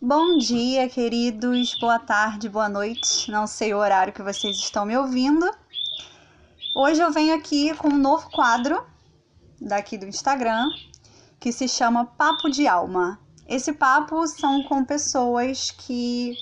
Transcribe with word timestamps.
Bom 0.00 0.38
dia, 0.38 0.88
queridos. 0.88 1.76
Boa 1.80 1.98
tarde, 1.98 2.48
boa 2.48 2.68
noite. 2.68 3.28
Não 3.32 3.48
sei 3.48 3.74
o 3.74 3.78
horário 3.78 4.12
que 4.12 4.22
vocês 4.22 4.56
estão 4.56 4.86
me 4.86 4.96
ouvindo. 4.96 5.50
Hoje 6.72 7.00
eu 7.00 7.10
venho 7.10 7.34
aqui 7.34 7.74
com 7.74 7.88
um 7.88 7.98
novo 7.98 8.30
quadro 8.30 8.80
daqui 9.60 9.98
do 9.98 10.06
Instagram 10.06 10.68
que 11.40 11.50
se 11.50 11.66
chama 11.66 12.04
Papo 12.04 12.48
de 12.48 12.68
Alma. 12.68 13.18
Esse 13.44 13.72
papo 13.72 14.24
são 14.28 14.62
com 14.68 14.84
pessoas 14.84 15.72
que 15.72 16.36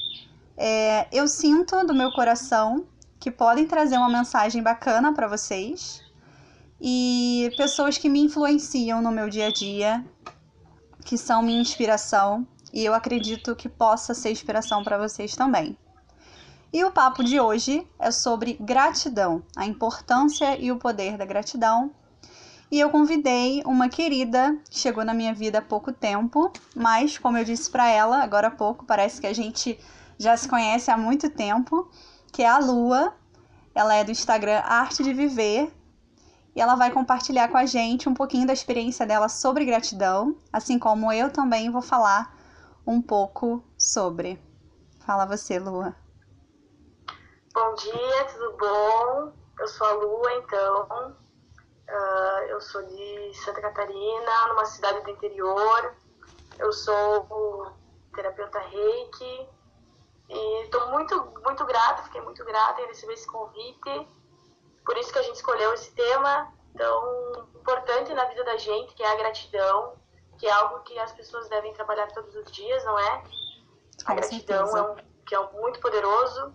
é, 0.55 1.09
eu 1.11 1.27
sinto 1.27 1.83
do 1.87 1.95
meu 1.95 2.13
coração 2.13 2.87
que 3.19 3.31
podem 3.31 3.67
trazer 3.67 3.97
uma 3.97 4.11
mensagem 4.11 4.63
bacana 4.63 5.15
para 5.15 5.29
vocês 5.29 6.03
e 6.79 7.51
pessoas 7.57 7.97
que 7.97 8.11
me 8.11 8.21
influenciam 8.21 9.01
no 9.01 9.11
meu 9.11 9.31
dia 9.31 9.47
a 9.47 9.51
dia, 9.51 10.05
que 11.07 11.17
são 11.17 11.43
minha 11.43 11.63
inspiração 11.63 12.47
e 12.77 12.85
eu 12.85 12.93
acredito 12.93 13.57
que 13.57 13.71
possa 13.71 14.13
ser 14.13 14.31
inspiração 14.31 14.85
para 14.85 14.99
vocês 14.99 15.35
também. 15.35 15.79
E 16.71 16.85
o 16.85 16.91
papo 16.91 17.25
de 17.25 17.41
hoje 17.41 17.89
é 17.99 18.11
sobre 18.11 18.53
gratidão, 18.61 19.43
a 19.57 19.65
importância 19.65 20.61
e 20.61 20.71
o 20.71 20.77
poder 20.77 21.17
da 21.17 21.25
gratidão. 21.25 21.91
E 22.71 22.79
eu 22.79 22.91
convidei 22.91 23.63
uma 23.65 23.89
querida 23.89 24.59
que 24.69 24.79
chegou 24.79 25.07
na 25.07 25.15
minha 25.15 25.33
vida 25.33 25.61
há 25.61 25.63
pouco 25.63 25.91
tempo, 25.91 26.53
mas 26.75 27.17
como 27.17 27.39
eu 27.39 27.45
disse 27.47 27.71
para 27.71 27.89
ela 27.89 28.23
agora 28.23 28.49
há 28.49 28.51
pouco, 28.51 28.85
parece 28.85 29.23
que 29.23 29.27
a 29.27 29.33
gente 29.33 29.81
já 30.19 30.37
se 30.37 30.47
conhece 30.47 30.91
há 30.91 30.99
muito 30.99 31.31
tempo, 31.31 31.91
que 32.31 32.43
é 32.43 32.49
a 32.49 32.59
Lua. 32.59 33.15
Ela 33.75 33.95
é 33.95 34.05
do 34.05 34.11
Instagram 34.11 34.61
Arte 34.63 35.03
de 35.03 35.15
Viver 35.15 35.73
e 36.55 36.61
ela 36.61 36.75
vai 36.75 36.91
compartilhar 36.91 37.49
com 37.49 37.57
a 37.57 37.65
gente 37.65 38.07
um 38.07 38.13
pouquinho 38.13 38.47
da 38.47 38.53
experiência 38.53 39.07
dela 39.07 39.31
sobre 39.31 39.65
gratidão, 39.65 40.37
assim 40.53 40.79
como 40.79 41.11
eu 41.11 41.31
também 41.31 41.71
vou 41.71 41.81
falar 41.81 42.36
um 42.87 43.03
pouco 43.03 43.65
sobre. 43.77 44.41
Fala 45.05 45.27
você, 45.27 45.59
Lua. 45.59 45.95
Bom 47.53 47.75
dia, 47.75 48.25
tudo 48.33 48.57
bom? 48.57 49.33
Eu 49.59 49.69
sou 49.69 49.87
a 49.87 49.93
Lua, 49.93 50.33
então. 50.35 51.17
Uh, 51.89 52.43
eu 52.49 52.61
sou 52.61 52.83
de 52.83 53.33
Santa 53.35 53.61
Catarina, 53.61 54.49
numa 54.49 54.65
cidade 54.67 55.01
do 55.03 55.11
interior. 55.11 55.95
Eu 56.59 56.73
sou 56.73 57.73
terapeuta 58.15 58.59
reiki. 58.59 59.49
E 60.29 60.63
estou 60.65 60.89
muito, 60.89 61.15
muito 61.45 61.65
grata, 61.65 62.03
fiquei 62.05 62.21
muito 62.21 62.45
grata 62.45 62.81
em 62.81 62.87
receber 62.87 63.15
esse 63.15 63.27
convite. 63.27 64.09
Por 64.85 64.97
isso 64.97 65.13
que 65.13 65.19
a 65.19 65.23
gente 65.23 65.37
escolheu 65.37 65.73
esse 65.75 65.93
tema 65.93 66.53
tão 66.77 67.49
importante 67.55 68.13
na 68.13 68.25
vida 68.27 68.45
da 68.45 68.57
gente, 68.57 68.95
que 68.95 69.03
é 69.03 69.13
a 69.13 69.17
gratidão 69.17 69.95
que 70.39 70.47
é 70.47 70.53
algo 70.53 70.81
que 70.81 70.99
as 70.99 71.13
pessoas 71.13 71.49
devem 71.49 71.73
trabalhar 71.75 72.07
todos 72.09 72.35
os 72.35 72.51
dias, 72.53 72.85
não 72.85 72.99
é? 72.99 73.23
Com 74.05 74.13
a 74.13 74.15
gratidão 74.15 74.67
certeza. 74.67 74.79
é 74.79 74.83
um, 74.83 74.97
que 75.27 75.35
é 75.35 75.41
um 75.41 75.53
muito 75.53 75.81
poderoso. 75.81 76.55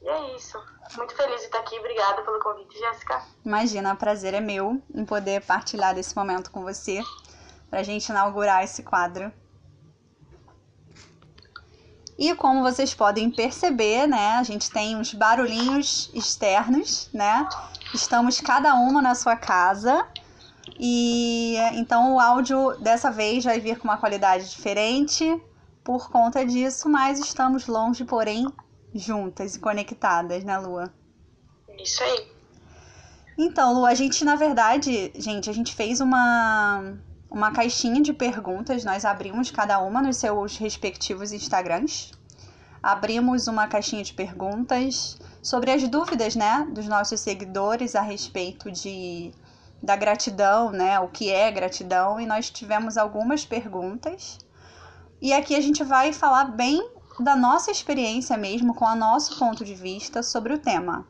E 0.00 0.08
é 0.08 0.36
isso. 0.36 0.58
Muito 0.96 1.14
feliz 1.14 1.40
de 1.40 1.46
estar 1.46 1.60
aqui. 1.60 1.78
Obrigada 1.78 2.22
pelo 2.22 2.40
convite, 2.40 2.76
Jéssica. 2.78 3.22
Imagina, 3.44 3.94
o 3.94 3.96
prazer 3.96 4.34
é 4.34 4.40
meu 4.40 4.82
em 4.92 5.04
poder 5.04 5.42
partilhar 5.42 5.94
desse 5.94 6.16
momento 6.16 6.50
com 6.50 6.62
você, 6.62 7.00
para 7.70 7.80
a 7.80 7.82
gente 7.82 8.08
inaugurar 8.08 8.64
esse 8.64 8.82
quadro. 8.82 9.32
E 12.18 12.34
como 12.34 12.62
vocês 12.62 12.94
podem 12.94 13.30
perceber, 13.30 14.06
né, 14.06 14.34
a 14.34 14.42
gente 14.42 14.70
tem 14.70 14.96
uns 14.96 15.14
barulhinhos 15.14 16.10
externos, 16.14 17.08
né? 17.12 17.48
Estamos 17.94 18.40
cada 18.40 18.74
uma 18.74 19.00
na 19.00 19.14
sua 19.14 19.36
casa. 19.36 20.06
E 20.78 21.56
então 21.74 22.14
o 22.14 22.20
áudio 22.20 22.76
dessa 22.78 23.10
vez 23.10 23.44
vai 23.44 23.58
vir 23.60 23.78
com 23.78 23.84
uma 23.84 23.96
qualidade 23.96 24.48
diferente 24.48 25.40
por 25.82 26.10
conta 26.10 26.44
disso, 26.46 26.88
mas 26.88 27.18
estamos 27.18 27.66
longe, 27.66 28.04
porém 28.04 28.46
juntas 28.94 29.56
e 29.56 29.60
conectadas, 29.60 30.44
né, 30.44 30.58
Lua? 30.58 30.92
Isso 31.78 32.02
aí. 32.02 32.32
Então, 33.36 33.74
Lu, 33.74 33.86
a 33.86 33.94
gente, 33.94 34.24
na 34.24 34.36
verdade, 34.36 35.10
gente, 35.16 35.48
a 35.48 35.52
gente 35.52 35.74
fez 35.74 36.00
uma, 36.00 36.94
uma 37.30 37.50
caixinha 37.50 38.00
de 38.00 38.12
perguntas, 38.12 38.84
nós 38.84 39.04
abrimos 39.04 39.50
cada 39.50 39.80
uma 39.80 40.02
nos 40.02 40.18
seus 40.18 40.56
respectivos 40.56 41.32
Instagrams. 41.32 42.12
Abrimos 42.82 43.46
uma 43.46 43.66
caixinha 43.68 44.02
de 44.02 44.12
perguntas 44.12 45.18
sobre 45.40 45.70
as 45.70 45.86
dúvidas, 45.88 46.36
né, 46.36 46.66
dos 46.72 46.86
nossos 46.86 47.20
seguidores 47.20 47.94
a 47.94 48.02
respeito 48.02 48.70
de 48.70 49.32
da 49.82 49.96
gratidão, 49.96 50.70
né, 50.70 51.00
o 51.00 51.08
que 51.08 51.30
é 51.30 51.50
gratidão, 51.50 52.20
e 52.20 52.26
nós 52.26 52.50
tivemos 52.50 52.96
algumas 52.96 53.44
perguntas. 53.44 54.38
E 55.20 55.32
aqui 55.32 55.56
a 55.56 55.60
gente 55.60 55.82
vai 55.82 56.12
falar 56.12 56.44
bem 56.44 56.88
da 57.18 57.34
nossa 57.34 57.70
experiência 57.70 58.36
mesmo, 58.36 58.74
com 58.74 58.84
o 58.84 58.94
nosso 58.94 59.38
ponto 59.38 59.64
de 59.64 59.74
vista 59.74 60.22
sobre 60.22 60.54
o 60.54 60.58
tema. 60.58 61.06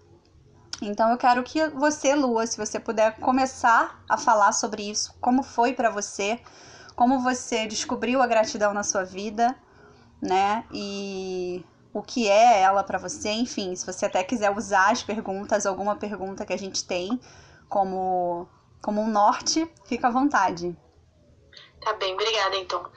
Então 0.81 1.11
eu 1.11 1.17
quero 1.17 1.43
que 1.43 1.69
você, 1.69 2.15
Lua, 2.15 2.47
se 2.47 2.57
você 2.57 2.81
puder 2.81 3.17
começar 3.19 4.03
a 4.09 4.19
falar 4.19 4.53
sobre 4.53 4.83
isso, 4.91 5.15
como 5.21 5.43
foi 5.43 5.75
para 5.75 5.91
você, 5.91 6.41
como 6.97 7.21
você 7.21 7.67
descobriu 7.67 8.21
a 8.21 8.27
gratidão 8.27 8.75
na 8.75 8.83
sua 8.83 9.05
vida, 9.05 9.55
né? 10.21 10.65
E 10.73 11.65
o 11.93 12.03
que 12.03 12.29
é 12.29 12.61
ela 12.61 12.83
para 12.83 12.99
você, 12.99 13.31
enfim, 13.31 13.77
se 13.77 13.87
você 13.87 14.07
até 14.07 14.25
quiser 14.25 14.51
usar 14.51 14.91
as 14.91 15.03
perguntas, 15.03 15.67
alguma 15.67 15.95
pergunta 15.95 16.45
que 16.45 16.53
a 16.53 16.59
gente 16.59 16.85
tem 16.85 17.21
como 17.69 18.49
como 18.83 19.01
um 19.01 19.09
norte, 19.09 19.71
fica 19.85 20.09
à 20.09 20.11
vontade. 20.11 20.77
Tá 21.81 21.93
bem, 21.95 22.15
obrigada 22.15 22.57
então. 22.57 22.91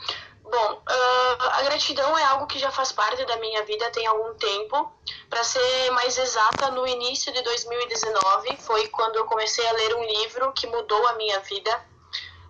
Bom, 0.44 0.74
uh, 0.74 1.44
a 1.54 1.62
gratidão 1.64 2.18
é 2.18 2.24
algo 2.24 2.48
que 2.48 2.60
já 2.60 2.72
faz 2.72 2.92
parte 2.92 3.26
da 3.26 3.38
minha 3.38 3.64
vida 3.64 3.90
tem 3.92 4.06
algum 4.06 4.34
tempo. 4.36 4.92
Para 5.30 5.44
ser 5.44 5.92
mais 5.92 6.18
exata, 6.18 6.72
no 6.72 6.88
início 6.88 7.32
de 7.34 7.42
2019 7.42 8.58
foi 8.58 8.88
quando 8.90 9.16
eu 9.16 9.26
comecei 9.26 9.68
a 9.68 9.72
ler 9.74 9.96
um 9.96 10.04
livro 10.04 10.52
que 10.54 10.68
mudou 10.68 11.08
a 11.08 11.14
minha 11.14 11.40
vida. 11.40 11.86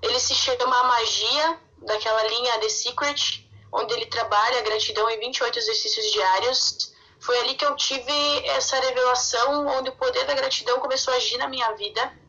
Ele 0.01 0.19
se 0.19 0.35
chama 0.35 0.77
A 0.77 0.83
Magia, 0.83 1.59
daquela 1.77 2.23
linha 2.23 2.59
The 2.59 2.69
Secret, 2.69 3.49
onde 3.71 3.93
ele 3.93 4.05
trabalha 4.07 4.59
a 4.59 4.61
gratidão 4.61 5.09
em 5.09 5.19
28 5.19 5.57
exercícios 5.57 6.11
diários. 6.11 6.93
Foi 7.19 7.39
ali 7.39 7.55
que 7.55 7.65
eu 7.65 7.75
tive 7.75 8.45
essa 8.49 8.77
revelação, 8.79 9.67
onde 9.67 9.89
o 9.89 9.95
poder 9.95 10.25
da 10.25 10.33
gratidão 10.33 10.79
começou 10.79 11.13
a 11.13 11.17
agir 11.17 11.37
na 11.37 11.47
minha 11.47 11.71
vida 11.71 12.24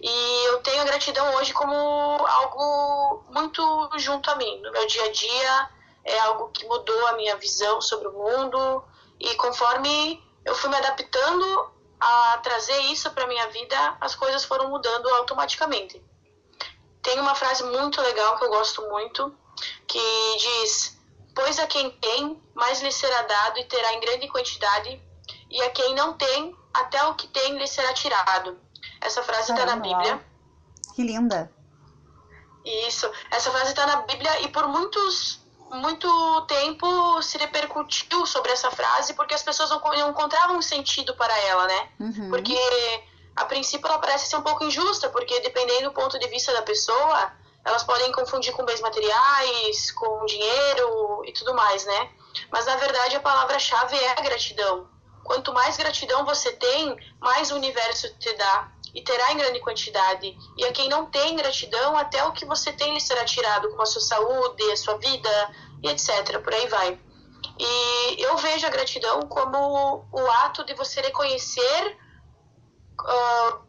e 0.00 0.44
eu 0.46 0.62
tenho 0.62 0.82
a 0.82 0.84
gratidão 0.84 1.34
hoje 1.34 1.52
como 1.52 1.74
algo 1.74 3.24
muito 3.30 3.90
junto 3.96 4.30
a 4.30 4.36
mim. 4.36 4.60
No 4.60 4.70
meu 4.70 4.86
dia 4.86 5.04
a 5.04 5.12
dia, 5.12 5.70
é 6.04 6.18
algo 6.20 6.50
que 6.50 6.66
mudou 6.66 7.06
a 7.08 7.14
minha 7.14 7.36
visão 7.36 7.80
sobre 7.80 8.08
o 8.08 8.12
mundo. 8.12 8.84
E 9.18 9.34
conforme 9.34 10.22
eu 10.44 10.54
fui 10.54 10.70
me 10.70 10.76
adaptando 10.76 11.72
a 12.00 12.38
trazer 12.38 12.78
isso 12.82 13.10
para 13.10 13.26
minha 13.26 13.48
vida, 13.48 13.96
as 14.00 14.14
coisas 14.14 14.44
foram 14.44 14.68
mudando 14.68 15.08
automaticamente. 15.08 16.00
Tem 17.02 17.18
uma 17.18 17.34
frase 17.34 17.64
muito 17.64 18.00
legal 18.00 18.38
que 18.38 18.44
eu 18.44 18.50
gosto 18.50 18.82
muito, 18.88 19.34
que 19.86 20.36
diz: 20.38 20.96
Pois 21.34 21.58
a 21.58 21.66
quem 21.66 21.90
tem, 21.90 22.40
mais 22.54 22.80
lhe 22.80 22.92
será 22.92 23.22
dado 23.22 23.58
e 23.58 23.64
terá 23.64 23.94
em 23.94 24.00
grande 24.00 24.28
quantidade, 24.28 25.02
e 25.50 25.62
a 25.62 25.70
quem 25.70 25.94
não 25.94 26.12
tem, 26.12 26.56
até 26.72 27.02
o 27.04 27.14
que 27.14 27.26
tem 27.26 27.58
lhe 27.58 27.66
será 27.66 27.92
tirado. 27.92 28.67
Essa 29.00 29.22
frase 29.22 29.52
está 29.52 29.66
na 29.66 29.76
Bíblia. 29.76 30.20
Que 30.94 31.02
linda. 31.02 31.50
Isso. 32.64 33.10
Essa 33.30 33.50
frase 33.50 33.70
está 33.70 33.86
na 33.86 34.02
Bíblia 34.02 34.40
e 34.42 34.48
por 34.48 34.66
muitos 34.68 35.40
muito 35.70 36.46
tempo 36.46 37.22
se 37.22 37.36
repercutiu 37.36 38.24
sobre 38.24 38.52
essa 38.52 38.70
frase 38.70 39.12
porque 39.14 39.34
as 39.34 39.42
pessoas 39.42 39.70
não, 39.70 39.80
não 39.80 40.10
encontravam 40.10 40.56
um 40.56 40.62
sentido 40.62 41.14
para 41.14 41.36
ela, 41.40 41.66
né? 41.66 41.88
Uhum. 42.00 42.30
Porque 42.30 42.58
a 43.36 43.44
princípio 43.44 43.86
ela 43.86 43.98
parece 43.98 44.28
ser 44.28 44.36
um 44.36 44.42
pouco 44.42 44.64
injusta, 44.64 45.08
porque 45.10 45.40
dependendo 45.40 45.90
do 45.90 45.92
ponto 45.92 46.18
de 46.18 46.26
vista 46.28 46.52
da 46.52 46.62
pessoa, 46.62 47.32
elas 47.64 47.84
podem 47.84 48.10
confundir 48.12 48.52
com 48.52 48.64
bens 48.64 48.80
materiais, 48.80 49.90
com 49.92 50.24
dinheiro 50.24 51.22
e 51.24 51.32
tudo 51.32 51.54
mais, 51.54 51.84
né? 51.84 52.10
Mas 52.50 52.66
na 52.66 52.76
verdade 52.76 53.16
a 53.16 53.20
palavra-chave 53.20 53.96
é 53.96 54.12
a 54.12 54.22
gratidão. 54.22 54.88
Quanto 55.22 55.52
mais 55.52 55.76
gratidão 55.76 56.24
você 56.24 56.52
tem, 56.52 56.96
mais 57.20 57.50
o 57.50 57.56
universo 57.56 58.08
te 58.18 58.32
dá 58.34 58.72
e 58.98 59.02
terá 59.02 59.32
em 59.32 59.36
grande 59.36 59.60
quantidade. 59.60 60.36
E 60.56 60.64
a 60.64 60.72
quem 60.72 60.88
não 60.88 61.06
tem 61.06 61.36
gratidão, 61.36 61.96
até 61.96 62.24
o 62.24 62.32
que 62.32 62.44
você 62.44 62.72
tem 62.72 62.92
lhe 62.92 63.00
será 63.00 63.24
tirado, 63.24 63.70
como 63.70 63.82
a 63.82 63.86
sua 63.86 64.02
saúde, 64.02 64.72
a 64.72 64.76
sua 64.76 64.98
vida 64.98 65.54
e 65.84 65.88
etc. 65.88 66.42
Por 66.42 66.52
aí 66.52 66.66
vai. 66.66 67.00
E 67.60 68.20
eu 68.20 68.36
vejo 68.38 68.66
a 68.66 68.70
gratidão 68.70 69.20
como 69.28 70.04
o 70.10 70.30
ato 70.42 70.64
de 70.64 70.74
você 70.74 71.00
reconhecer 71.00 71.96
uh, 73.00 73.68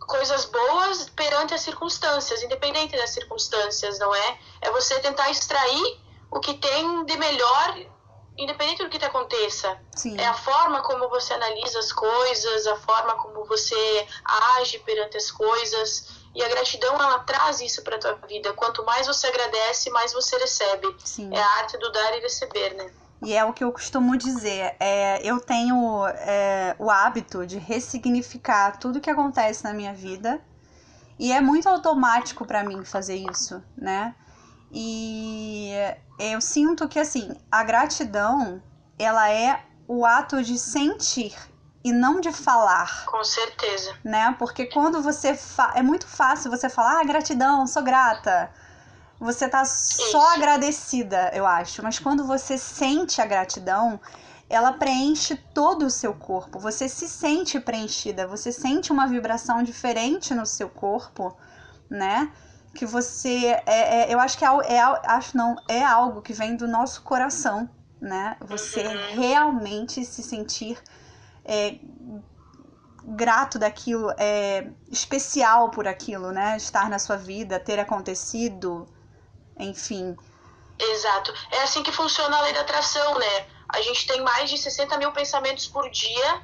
coisas 0.00 0.44
boas 0.44 1.08
perante 1.08 1.54
as 1.54 1.62
circunstâncias, 1.62 2.42
independente 2.42 2.94
das 2.98 3.10
circunstâncias, 3.10 3.98
não 3.98 4.14
é? 4.14 4.38
É 4.60 4.70
você 4.70 5.00
tentar 5.00 5.30
extrair 5.30 6.00
o 6.30 6.38
que 6.38 6.52
tem 6.52 7.04
de 7.06 7.16
melhor 7.16 7.93
independente 8.36 8.82
do 8.82 8.90
que 8.90 8.98
te 8.98 9.04
aconteça, 9.04 9.78
Sim. 9.94 10.18
é 10.18 10.26
a 10.26 10.34
forma 10.34 10.82
como 10.82 11.08
você 11.08 11.32
analisa 11.34 11.78
as 11.78 11.92
coisas, 11.92 12.66
a 12.66 12.76
forma 12.76 13.14
como 13.14 13.44
você 13.44 14.06
age 14.56 14.78
perante 14.80 15.16
as 15.16 15.30
coisas. 15.30 16.24
E 16.34 16.42
a 16.42 16.48
gratidão, 16.48 16.94
ela 16.94 17.20
traz 17.20 17.60
isso 17.60 17.82
para 17.82 17.98
tua 17.98 18.14
vida. 18.26 18.52
Quanto 18.54 18.84
mais 18.84 19.06
você 19.06 19.28
agradece, 19.28 19.88
mais 19.90 20.12
você 20.12 20.36
recebe. 20.36 20.94
Sim. 21.04 21.30
É 21.32 21.40
a 21.40 21.48
arte 21.58 21.78
do 21.78 21.92
dar 21.92 22.16
e 22.16 22.20
receber, 22.20 22.74
né? 22.74 22.90
E 23.22 23.32
é 23.32 23.44
o 23.44 23.52
que 23.52 23.62
eu 23.62 23.72
costumo 23.72 24.16
dizer. 24.16 24.74
É, 24.80 25.20
eu 25.22 25.40
tenho 25.40 26.06
é, 26.08 26.74
o 26.78 26.90
hábito 26.90 27.46
de 27.46 27.58
ressignificar 27.58 28.78
tudo 28.78 29.00
que 29.00 29.08
acontece 29.08 29.62
na 29.62 29.72
minha 29.72 29.94
vida. 29.94 30.40
E 31.18 31.32
é 31.32 31.40
muito 31.40 31.68
automático 31.68 32.44
para 32.44 32.64
mim 32.64 32.84
fazer 32.84 33.14
isso, 33.14 33.62
né? 33.76 34.14
E 34.76 35.70
eu 36.18 36.40
sinto 36.40 36.88
que 36.88 36.98
assim, 36.98 37.30
a 37.50 37.62
gratidão, 37.62 38.60
ela 38.98 39.30
é 39.30 39.64
o 39.86 40.04
ato 40.04 40.42
de 40.42 40.58
sentir 40.58 41.32
e 41.84 41.92
não 41.92 42.20
de 42.20 42.32
falar. 42.32 43.04
Com 43.06 43.22
certeza. 43.22 43.94
Né? 44.02 44.34
Porque 44.36 44.66
quando 44.66 45.00
você 45.00 45.36
fa... 45.36 45.72
é 45.76 45.82
muito 45.82 46.08
fácil 46.08 46.50
você 46.50 46.68
falar, 46.68 47.00
ah, 47.00 47.04
gratidão, 47.04 47.66
sou 47.68 47.82
grata. 47.82 48.50
Você 49.20 49.48
tá 49.48 49.64
só 49.64 50.06
Isso. 50.06 50.16
agradecida, 50.18 51.30
eu 51.32 51.46
acho. 51.46 51.82
Mas 51.82 52.00
quando 52.00 52.26
você 52.26 52.58
sente 52.58 53.20
a 53.20 53.26
gratidão, 53.26 54.00
ela 54.50 54.72
preenche 54.72 55.36
todo 55.54 55.86
o 55.86 55.90
seu 55.90 56.14
corpo. 56.14 56.58
Você 56.58 56.88
se 56.88 57.08
sente 57.08 57.60
preenchida, 57.60 58.26
você 58.26 58.50
sente 58.50 58.90
uma 58.90 59.06
vibração 59.06 59.62
diferente 59.62 60.34
no 60.34 60.44
seu 60.44 60.68
corpo, 60.68 61.36
né? 61.88 62.32
Que 62.74 62.86
você. 62.86 63.56
É, 63.66 64.10
é, 64.10 64.14
eu 64.14 64.18
acho 64.20 64.36
que 64.38 64.44
é, 64.44 64.48
é, 64.48 64.80
acho 64.80 65.36
não, 65.36 65.56
é 65.68 65.84
algo 65.84 66.22
que 66.22 66.32
vem 66.32 66.56
do 66.56 66.66
nosso 66.66 67.02
coração, 67.02 67.68
né? 68.00 68.36
Você 68.40 68.82
Uhum. 68.82 69.14
realmente 69.14 70.04
se 70.04 70.22
sentir 70.22 70.82
é, 71.44 71.78
grato 73.04 73.58
daquilo, 73.58 74.10
é, 74.18 74.66
especial 74.90 75.70
por 75.70 75.86
aquilo, 75.86 76.32
né? 76.32 76.56
Estar 76.56 76.88
na 76.88 76.98
sua 76.98 77.16
vida, 77.16 77.60
ter 77.60 77.78
acontecido, 77.78 78.86
enfim. 79.58 80.16
Exato. 80.78 81.32
É 81.52 81.62
assim 81.62 81.82
que 81.82 81.92
funciona 81.92 82.36
a 82.36 82.42
lei 82.42 82.52
da 82.52 82.60
atração, 82.62 83.18
né? 83.18 83.46
A 83.68 83.80
gente 83.82 84.06
tem 84.06 84.20
mais 84.22 84.50
de 84.50 84.58
60 84.58 84.96
mil 84.98 85.12
pensamentos 85.12 85.66
por 85.66 85.88
dia 85.90 86.42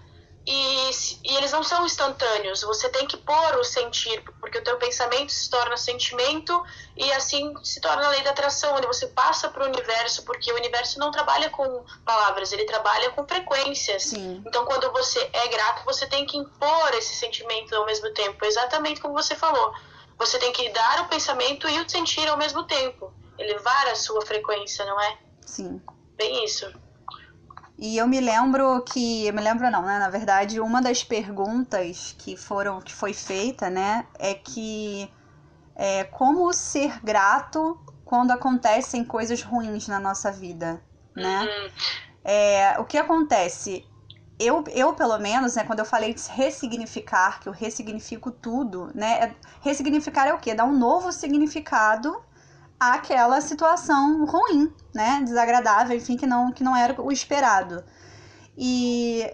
e, 0.53 0.91
e 1.23 1.37
eles 1.37 1.53
não 1.53 1.63
são 1.63 1.87
instantâneos. 1.87 2.63
Você 2.63 2.89
tem 2.89 3.07
que 3.07 3.17
pôr 3.17 3.57
o 3.57 3.63
sentir, 3.63 4.21
porque 4.41 4.59
o 4.59 4.65
teu 4.65 4.77
pensamento 4.79 5.31
se 5.31 5.49
torna 5.49 5.77
sentimento 5.77 6.61
e 6.97 7.11
assim 7.13 7.55
se 7.63 7.81
torna 7.81 8.05
a 8.05 8.11
lei 8.11 8.23
da 8.23 8.31
atração, 8.31 8.75
onde 8.75 8.87
você 8.89 9.07
passa 9.07 9.49
para 9.49 9.63
o 9.63 9.67
universo, 9.67 10.25
porque 10.25 10.53
o 10.53 10.57
universo 10.57 10.99
não 10.99 11.13
trabalha 11.13 11.49
com 11.51 11.85
palavras, 12.05 12.53
ele 12.53 12.65
trabalha 12.65 13.11
com 13.11 13.25
frequências. 13.27 14.03
Sim, 14.03 14.43
Então, 14.45 14.65
quando 14.65 14.91
você 14.91 15.31
é 15.33 15.47
grato, 15.47 15.85
você 15.85 16.05
tem 16.07 16.27
que 16.27 16.37
impor 16.37 16.95
esse 16.95 17.15
sentimento 17.15 17.73
ao 17.77 17.87
mesmo 17.87 18.13
tempo, 18.13 18.45
exatamente 18.45 19.01
como 19.01 19.15
você 19.15 19.37
falou. 19.37 19.73
Você 20.19 20.37
tem 20.39 20.53
que 20.53 20.69
dar 20.71 21.03
o 21.03 21.09
pensamento 21.09 21.69
e 21.69 21.81
o 21.81 21.89
sentir 21.89 22.29
ao 22.29 22.37
mesmo 22.37 22.65
tempo, 22.65 23.15
elevar 23.39 23.87
a 23.87 23.95
sua 23.95 24.27
frequência, 24.27 24.85
não 24.85 25.01
é? 25.01 25.19
sim. 25.47 25.81
Bem 26.17 26.45
isso. 26.45 26.71
E 27.81 27.97
eu 27.97 28.07
me 28.07 28.21
lembro 28.21 28.83
que, 28.83 29.27
eu 29.27 29.33
me 29.33 29.41
lembro 29.41 29.71
não, 29.71 29.83
né? 29.83 29.99
Na 29.99 30.11
verdade, 30.11 30.61
uma 30.61 30.83
das 30.83 31.03
perguntas 31.03 32.15
que 32.19 32.37
foram, 32.37 32.79
que 32.81 32.95
foi 32.95 33.15
feita, 33.15 33.71
né, 33.71 34.07
é 34.19 34.35
que 34.35 35.11
é 35.75 36.05
como 36.05 36.53
ser 36.53 37.01
grato 37.03 37.79
quando 38.05 38.33
acontecem 38.33 39.05
coisas 39.05 39.43
ruins 39.43 39.89
na 39.89 39.99
nossa 39.99 40.31
vida, 40.31 40.83
né? 41.17 41.43
Uhum. 41.45 41.71
É, 42.25 42.77
o 42.79 42.85
que 42.85 42.99
acontece? 42.99 43.87
Eu, 44.39 44.65
eu, 44.69 44.95
pelo 44.95 45.19
menos, 45.19 45.57
né, 45.57 45.65
quando 45.65 45.81
eu 45.81 45.85
falei 45.87 46.13
de 46.15 46.23
ressignificar, 46.31 47.41
que 47.41 47.49
eu 47.49 47.53
ressignifico 47.53 48.31
tudo, 48.31 48.91
né? 48.95 49.25
é- 49.25 49.37
Ressignificar 49.63 50.27
é 50.27 50.35
o 50.35 50.39
quê? 50.39 50.55
Dar 50.55 50.65
um 50.65 50.77
novo 50.79 51.13
significado 51.13 52.15
àquela 52.81 53.41
situação 53.43 54.25
ruim, 54.25 54.73
né? 54.95 55.21
Desagradável, 55.23 55.97
enfim, 55.97 56.17
que 56.17 56.27
não, 56.27 56.51
que 56.51 56.65
não 56.65 56.75
era 56.75 57.01
o 57.01 57.13
esperado. 57.13 57.85
E 58.57 59.31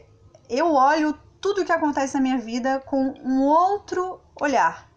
eu 0.51 0.75
olho 0.75 1.17
tudo 1.41 1.65
que 1.65 1.73
acontece 1.73 2.15
na 2.15 2.21
minha 2.21 2.39
vida 2.39 2.81
com 2.81 3.15
um 3.25 3.43
outro 3.45 4.21
olhar, 4.41 4.91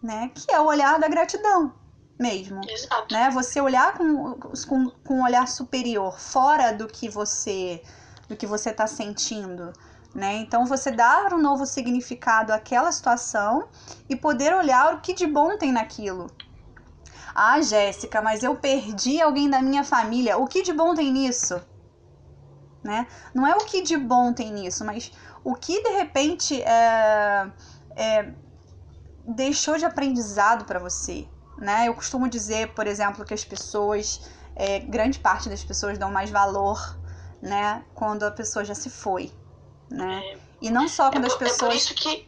né? 0.00 0.30
Que 0.32 0.52
é 0.52 0.60
o 0.60 0.66
olhar 0.66 0.98
da 0.98 1.08
gratidão 1.08 1.74
mesmo 2.18 2.60
Exato. 2.68 3.14
né? 3.14 3.30
Você 3.30 3.60
olhar 3.60 3.96
com, 3.96 4.34
com, 4.34 4.90
com 4.90 5.14
um 5.14 5.22
olhar 5.22 5.46
superior, 5.46 6.18
fora 6.18 6.72
do 6.72 6.88
que 6.88 7.08
você 7.08 7.82
do 8.28 8.36
que 8.36 8.46
você 8.46 8.70
está 8.70 8.86
sentindo, 8.86 9.72
né? 10.14 10.36
Então 10.36 10.66
você 10.66 10.90
dar 10.90 11.32
um 11.32 11.38
novo 11.38 11.64
significado 11.64 12.52
àquela 12.52 12.92
situação 12.92 13.68
e 14.08 14.14
poder 14.14 14.54
olhar 14.54 14.94
o 14.94 15.00
que 15.00 15.14
de 15.14 15.26
bom 15.26 15.56
tem 15.56 15.72
naquilo. 15.72 16.30
Ah, 17.34 17.60
Jéssica, 17.60 18.20
mas 18.22 18.42
eu 18.42 18.56
perdi 18.56 19.20
alguém 19.20 19.48
da 19.48 19.60
minha 19.62 19.84
família. 19.84 20.38
O 20.38 20.46
que 20.46 20.62
de 20.62 20.72
bom 20.72 20.94
tem 20.94 21.12
nisso? 21.12 21.60
Né? 22.82 23.06
Não 23.34 23.46
é 23.46 23.54
o 23.56 23.64
que 23.64 23.82
de 23.82 23.96
bom 23.96 24.32
tem 24.32 24.52
nisso, 24.52 24.84
mas 24.84 25.12
o 25.44 25.54
que 25.54 25.82
de 25.82 25.90
repente 25.90 26.62
é, 26.62 27.50
é, 27.96 28.34
deixou 29.26 29.76
de 29.76 29.84
aprendizado 29.84 30.64
para 30.64 30.78
você, 30.78 31.28
né? 31.58 31.88
Eu 31.88 31.94
costumo 31.94 32.28
dizer, 32.28 32.74
por 32.74 32.86
exemplo, 32.86 33.24
que 33.24 33.34
as 33.34 33.44
pessoas, 33.44 34.20
é, 34.54 34.78
grande 34.80 35.18
parte 35.18 35.48
das 35.48 35.64
pessoas 35.64 35.98
dão 35.98 36.10
mais 36.10 36.30
valor, 36.30 36.98
né, 37.42 37.84
quando 37.94 38.24
a 38.24 38.30
pessoa 38.30 38.64
já 38.64 38.74
se 38.74 38.90
foi, 38.90 39.32
né? 39.90 40.22
E 40.60 40.70
não 40.70 40.88
só 40.88 41.10
É 41.12 41.12
quando 41.12 41.26
as 41.26 41.34
por, 41.34 41.46
é 41.46 41.56
por 41.56 41.68
pessoas. 41.68 41.74
isso 41.74 41.94
que. 41.94 42.27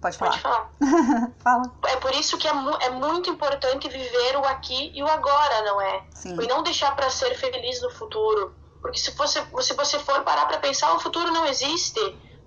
Pode 0.00 0.16
Pode 0.16 0.38
falar. 0.40 0.70
falar. 0.80 1.32
Fala. 1.42 1.62
É 1.86 1.96
por 1.96 2.14
isso 2.14 2.38
que 2.38 2.46
é, 2.46 2.52
mu- 2.52 2.76
é 2.80 2.90
muito 2.90 3.28
importante 3.30 3.88
viver 3.88 4.36
o 4.36 4.44
aqui 4.46 4.92
e 4.94 5.02
o 5.02 5.08
agora, 5.08 5.62
não 5.62 5.80
é? 5.80 6.04
Sim. 6.14 6.36
E 6.40 6.46
não 6.46 6.62
deixar 6.62 6.94
para 6.94 7.10
ser 7.10 7.34
feliz 7.34 7.82
no 7.82 7.90
futuro. 7.90 8.54
Porque 8.80 8.98
se 8.98 9.10
você, 9.10 9.44
se 9.60 9.74
você 9.74 9.98
for 9.98 10.22
parar 10.22 10.46
para 10.46 10.58
pensar, 10.58 10.92
o 10.94 11.00
futuro 11.00 11.32
não 11.32 11.44
existe. 11.46 12.00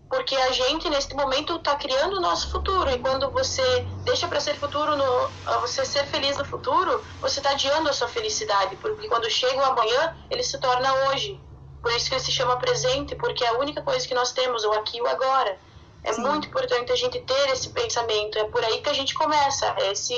Porque 0.10 0.36
a 0.36 0.52
gente, 0.52 0.90
neste 0.90 1.14
momento, 1.16 1.56
está 1.56 1.76
criando 1.76 2.18
o 2.18 2.22
nosso 2.22 2.52
futuro. 2.52 2.90
E 2.90 3.00
quando 3.00 3.30
você 3.32 3.88
deixa 4.06 4.28
para 4.28 4.40
ser 4.42 4.56
futuro, 4.56 4.96
no, 4.96 5.30
você 5.62 5.84
ser 5.86 6.06
feliz 6.08 6.38
no 6.38 6.44
futuro, 6.46 7.02
você 7.22 7.40
está 7.40 7.52
adiando 7.52 7.90
a 7.90 7.94
sua 7.94 8.08
felicidade. 8.10 8.76
Porque 8.78 9.08
quando 9.10 9.30
chega 9.30 9.58
o 9.58 9.64
amanhã, 9.66 10.16
ele 10.30 10.44
se 10.44 10.58
torna 10.58 10.94
hoje. 11.10 11.42
Por 11.82 11.92
isso 11.94 12.08
que 12.10 12.16
ele 12.16 12.24
se 12.24 12.32
chama 12.32 12.58
presente, 12.58 13.16
porque 13.16 13.44
é 13.44 13.50
a 13.50 13.58
única 13.58 13.82
coisa 13.82 14.06
que 14.08 14.14
nós 14.14 14.32
temos, 14.32 14.64
o 14.64 14.72
aqui 14.74 14.98
e 14.98 15.02
o 15.02 15.08
agora. 15.08 15.58
É 16.04 16.14
Sim. 16.14 16.22
muito 16.22 16.48
importante 16.48 16.92
a 16.92 16.96
gente 16.96 17.20
ter 17.20 17.50
esse 17.50 17.70
pensamento. 17.70 18.38
É 18.38 18.46
por 18.46 18.64
aí 18.64 18.82
que 18.82 18.90
a 18.90 18.94
gente 18.94 19.14
começa. 19.14 19.76
Esse 19.92 20.14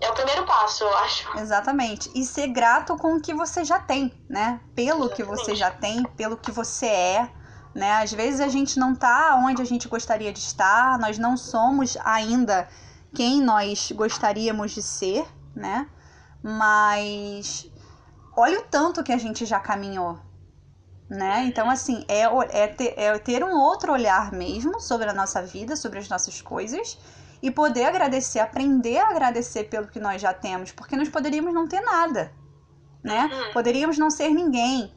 é 0.00 0.08
o 0.08 0.14
primeiro 0.14 0.46
passo, 0.46 0.84
eu 0.84 0.96
acho. 0.98 1.38
Exatamente. 1.38 2.10
E 2.14 2.24
ser 2.24 2.48
grato 2.48 2.96
com 2.96 3.16
o 3.16 3.20
que 3.20 3.34
você 3.34 3.64
já 3.64 3.78
tem, 3.78 4.12
né? 4.28 4.60
Pelo 4.74 5.10
que 5.10 5.22
você 5.22 5.52
Exatamente. 5.52 5.58
já 5.58 5.70
tem, 5.70 6.02
pelo 6.16 6.36
que 6.36 6.50
você 6.50 6.86
é, 6.86 7.30
né? 7.74 7.92
Às 8.02 8.12
vezes 8.12 8.40
a 8.40 8.48
gente 8.48 8.78
não 8.78 8.94
tá 8.94 9.38
onde 9.44 9.60
a 9.60 9.64
gente 9.64 9.86
gostaria 9.88 10.32
de 10.32 10.38
estar, 10.38 10.98
nós 10.98 11.18
não 11.18 11.36
somos 11.36 11.96
ainda 12.02 12.68
quem 13.14 13.42
nós 13.42 13.92
gostaríamos 13.92 14.72
de 14.72 14.82
ser, 14.82 15.26
né? 15.54 15.86
Mas 16.42 17.70
olha 18.36 18.60
o 18.60 18.62
tanto 18.62 19.04
que 19.04 19.12
a 19.12 19.18
gente 19.18 19.44
já 19.44 19.60
caminhou, 19.60 20.18
né? 21.10 21.44
Então, 21.44 21.68
assim, 21.68 22.04
é, 22.06 22.22
é, 22.56 22.68
ter, 22.68 22.94
é 22.96 23.18
ter 23.18 23.42
um 23.42 23.58
outro 23.58 23.92
olhar 23.92 24.32
mesmo 24.32 24.78
sobre 24.78 25.10
a 25.10 25.12
nossa 25.12 25.42
vida, 25.42 25.74
sobre 25.74 25.98
as 25.98 26.08
nossas 26.08 26.40
coisas 26.40 26.96
e 27.42 27.50
poder 27.50 27.84
agradecer, 27.84 28.38
aprender 28.38 28.98
a 28.98 29.08
agradecer 29.08 29.64
pelo 29.64 29.88
que 29.88 29.98
nós 29.98 30.22
já 30.22 30.32
temos, 30.32 30.70
porque 30.70 30.94
nós 30.94 31.08
poderíamos 31.08 31.52
não 31.52 31.66
ter 31.66 31.80
nada, 31.80 32.32
né? 33.02 33.24
Uhum. 33.24 33.52
Poderíamos 33.52 33.98
não 33.98 34.08
ser 34.08 34.28
ninguém, 34.28 34.94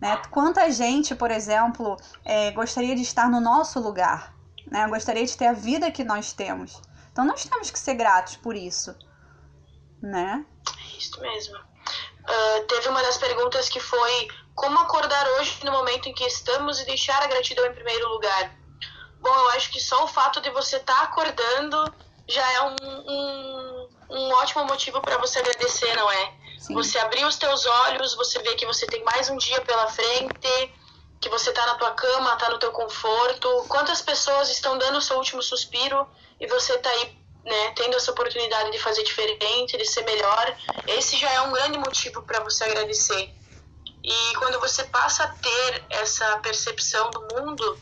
né? 0.00 0.16
Quanta 0.30 0.70
gente, 0.70 1.16
por 1.16 1.32
exemplo, 1.32 1.96
é, 2.24 2.52
gostaria 2.52 2.94
de 2.94 3.02
estar 3.02 3.28
no 3.28 3.40
nosso 3.40 3.80
lugar, 3.80 4.36
né? 4.70 4.86
Gostaria 4.86 5.26
de 5.26 5.36
ter 5.36 5.46
a 5.46 5.52
vida 5.52 5.90
que 5.90 6.04
nós 6.04 6.32
temos. 6.32 6.80
Então, 7.10 7.24
nós 7.24 7.44
temos 7.44 7.70
que 7.72 7.78
ser 7.78 7.94
gratos 7.94 8.36
por 8.36 8.54
isso, 8.54 8.94
né? 10.00 10.44
É 10.78 10.98
Isso 10.98 11.20
mesmo. 11.20 11.56
Ah, 12.24 12.64
teve 12.68 12.88
uma 12.88 13.02
das 13.02 13.16
perguntas 13.16 13.68
que 13.68 13.80
foi 13.80 14.28
como 14.56 14.80
acordar 14.80 15.28
hoje 15.32 15.58
no 15.64 15.70
momento 15.70 16.08
em 16.08 16.14
que 16.14 16.24
estamos 16.24 16.80
e 16.80 16.86
deixar 16.86 17.22
a 17.22 17.26
gratidão 17.26 17.66
em 17.66 17.74
primeiro 17.74 18.08
lugar. 18.08 18.56
Bom, 19.20 19.34
eu 19.34 19.50
acho 19.50 19.70
que 19.70 19.78
só 19.78 20.02
o 20.02 20.08
fato 20.08 20.40
de 20.40 20.50
você 20.50 20.76
estar 20.76 21.02
acordando 21.02 21.94
já 22.26 22.52
é 22.52 22.62
um, 22.62 22.76
um, 22.82 23.88
um 24.10 24.32
ótimo 24.32 24.64
motivo 24.64 25.00
para 25.00 25.18
você 25.18 25.38
agradecer, 25.38 25.94
não 25.94 26.10
é? 26.10 26.32
Sim. 26.58 26.74
Você 26.74 26.98
abrir 26.98 27.24
os 27.24 27.36
teus 27.36 27.66
olhos, 27.66 28.14
você 28.14 28.40
vê 28.40 28.54
que 28.54 28.64
você 28.64 28.86
tem 28.86 29.04
mais 29.04 29.28
um 29.28 29.36
dia 29.36 29.60
pela 29.60 29.88
frente, 29.88 30.74
que 31.20 31.28
você 31.28 31.52
tá 31.52 31.66
na 31.66 31.74
tua 31.74 31.90
cama, 31.90 32.36
tá 32.36 32.48
no 32.48 32.58
teu 32.58 32.72
conforto. 32.72 33.66
Quantas 33.68 34.00
pessoas 34.00 34.50
estão 34.50 34.78
dando 34.78 34.98
o 34.98 35.02
seu 35.02 35.18
último 35.18 35.42
suspiro 35.42 36.08
e 36.40 36.46
você 36.46 36.78
tá 36.78 36.88
aí, 36.88 37.18
né, 37.44 37.72
tendo 37.76 37.94
essa 37.96 38.10
oportunidade 38.10 38.72
de 38.72 38.78
fazer 38.78 39.02
diferente, 39.02 39.76
de 39.76 39.84
ser 39.84 40.02
melhor. 40.04 40.56
Esse 40.86 41.16
já 41.16 41.30
é 41.30 41.40
um 41.42 41.52
grande 41.52 41.78
motivo 41.78 42.22
para 42.22 42.40
você 42.40 42.64
agradecer. 42.64 43.35
E 44.06 44.36
quando 44.36 44.60
você 44.60 44.84
passa 44.84 45.24
a 45.24 45.28
ter 45.28 45.84
essa 45.90 46.38
percepção 46.38 47.10
do 47.10 47.26
mundo, 47.34 47.76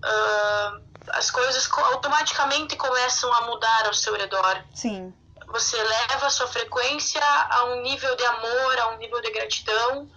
ah, 0.00 0.80
as 1.08 1.28
coisas 1.28 1.68
automaticamente 1.72 2.76
começam 2.76 3.32
a 3.34 3.46
mudar 3.46 3.86
ao 3.86 3.92
seu 3.92 4.14
redor. 4.16 4.64
Sim. 4.72 5.12
Você 5.48 5.76
leva 5.76 6.26
a 6.26 6.30
sua 6.30 6.46
frequência 6.46 7.20
a 7.20 7.64
um 7.64 7.82
nível 7.82 8.14
de 8.14 8.24
amor, 8.24 8.78
a 8.78 8.88
um 8.94 8.98
nível 8.98 9.20
de 9.20 9.32
gratidão 9.32 10.08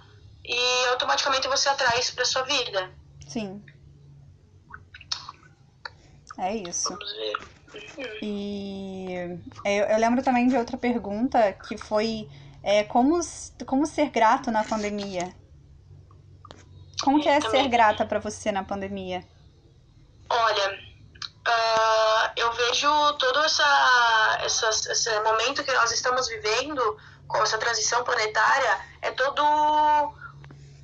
e 0.46 0.88
automaticamente 0.90 1.48
você 1.48 1.68
atrai 1.68 2.00
isso 2.00 2.14
para 2.14 2.26
sua 2.26 2.44
vida. 2.44 2.92
Sim. 3.28 3.64
É 6.38 6.56
isso. 6.56 6.90
Vamos 6.90 7.12
ver. 7.14 7.60
E 8.22 9.40
eu, 9.66 9.86
eu 9.86 9.98
lembro 9.98 10.24
também 10.24 10.48
de 10.48 10.56
outra 10.56 10.78
pergunta 10.78 11.54
que 11.54 11.76
foi 11.76 12.30
é, 12.64 12.84
como, 12.84 13.20
como 13.66 13.86
ser 13.86 14.10
grato 14.10 14.52
na 14.52 14.64
pandemia? 14.64 15.34
Como 17.04 17.22
que 17.22 17.30
é 17.30 17.40
ser 17.40 17.68
grata 17.70 18.06
para 18.06 18.20
você 18.20 18.52
na 18.52 18.64
pandemia? 18.64 19.26
Olha, 20.30 20.72
uh, 21.48 22.32
eu 22.36 22.52
vejo 22.52 23.14
todo 23.14 23.40
essa, 23.44 24.40
essa, 24.44 24.70
esse 24.70 25.20
momento 25.22 25.64
que 25.64 25.72
nós 25.74 25.92
estamos 25.92 26.28
vivendo 26.28 26.98
com 27.28 27.42
essa 27.42 27.58
transição 27.58 28.04
planetária 28.04 28.80
é 29.02 29.12
todo 29.12 29.42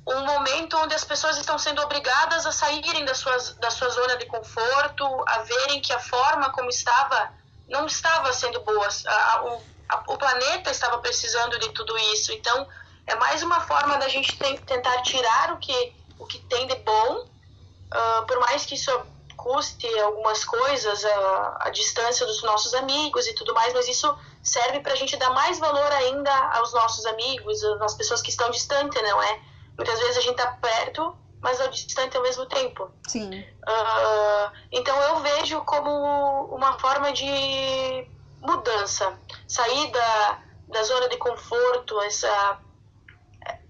um 0.08 0.24
momento 0.24 0.76
onde 0.78 0.94
as 0.94 1.04
pessoas 1.04 1.36
estão 1.36 1.58
sendo 1.58 1.82
obrigadas 1.82 2.46
a 2.46 2.52
saírem 2.52 3.04
da 3.04 3.14
sua, 3.14 3.36
da 3.60 3.70
sua 3.70 3.88
zona 3.90 4.16
de 4.16 4.26
conforto, 4.26 5.04
a 5.26 5.38
verem 5.38 5.80
que 5.82 5.92
a 5.92 5.98
forma 5.98 6.50
como 6.50 6.70
estava 6.70 7.32
não 7.68 7.86
estava 7.86 8.32
sendo 8.32 8.60
boa. 8.60 8.88
A, 9.06 9.32
a, 9.32 9.44
o 9.44 9.75
planeta 10.18 10.70
estava 10.70 10.98
precisando 10.98 11.58
de 11.58 11.70
tudo 11.70 11.96
isso. 12.12 12.32
Então, 12.32 12.66
é 13.06 13.14
mais 13.14 13.42
uma 13.42 13.60
forma 13.60 13.96
da 13.98 14.08
gente 14.08 14.36
tentar 14.36 15.02
tirar 15.02 15.52
o 15.52 15.58
que, 15.58 15.94
o 16.18 16.26
que 16.26 16.38
tem 16.40 16.66
de 16.66 16.74
bom, 16.76 17.24
uh, 17.24 18.26
por 18.26 18.38
mais 18.40 18.66
que 18.66 18.74
isso 18.74 18.90
custe 19.36 19.86
algumas 20.00 20.44
coisas, 20.44 21.04
a, 21.04 21.58
a 21.60 21.70
distância 21.70 22.26
dos 22.26 22.42
nossos 22.42 22.74
amigos 22.74 23.26
e 23.28 23.34
tudo 23.34 23.54
mais, 23.54 23.72
mas 23.72 23.86
isso 23.86 24.12
serve 24.42 24.80
para 24.80 24.92
a 24.92 24.96
gente 24.96 25.16
dar 25.16 25.30
mais 25.30 25.58
valor 25.58 25.92
ainda 25.92 26.32
aos 26.54 26.72
nossos 26.72 27.04
amigos, 27.06 27.62
às 27.80 27.94
pessoas 27.94 28.20
que 28.22 28.30
estão 28.30 28.50
distantes, 28.50 29.00
não 29.02 29.22
é? 29.22 29.40
Muitas 29.76 29.98
vezes 30.00 30.16
a 30.16 30.20
gente 30.20 30.36
tá 30.36 30.46
perto, 30.60 31.16
mas 31.40 31.60
é 31.60 31.68
distante 31.68 32.16
ao 32.16 32.22
mesmo 32.22 32.46
tempo. 32.46 32.90
Sim. 33.06 33.40
Uh, 33.40 34.50
então 34.72 35.00
eu 35.02 35.20
vejo 35.20 35.60
como 35.60 36.46
uma 36.46 36.78
forma 36.78 37.12
de 37.12 38.08
mudança. 38.40 39.16
Sair 39.46 39.90
da, 39.90 40.42
da 40.68 40.82
zona 40.82 41.08
de 41.08 41.16
conforto, 41.16 42.00
essa 42.02 42.60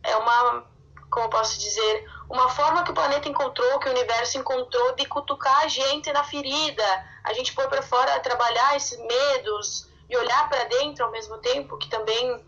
é 0.02 0.16
uma, 0.16 0.64
como 1.11 1.28
posso 1.28 1.59
dizer, 1.59 2.09
uma 2.28 2.49
forma 2.49 2.83
que 2.83 2.90
o 2.90 2.95
planeta 2.95 3.28
encontrou, 3.28 3.78
que 3.78 3.88
o 3.88 3.92
universo 3.92 4.38
encontrou 4.38 4.95
de 4.95 5.06
cutucar 5.06 5.64
a 5.64 5.68
gente 5.68 6.12
na 6.12 6.25
ferida, 6.25 6.85
a 7.25 7.33
gente 7.33 7.52
pôr 7.54 7.68
para 7.68 7.83
fora, 7.83 8.21
trabalhar 8.21 8.76
esses 8.76 8.99
medos 8.99 9.88
e 10.09 10.16
olhar 10.16 10.49
para 10.49 10.64
dentro 10.64 11.04
ao 11.04 11.11
mesmo 11.11 11.38
tempo, 11.38 11.76
que 11.76 11.88
também 11.88 12.45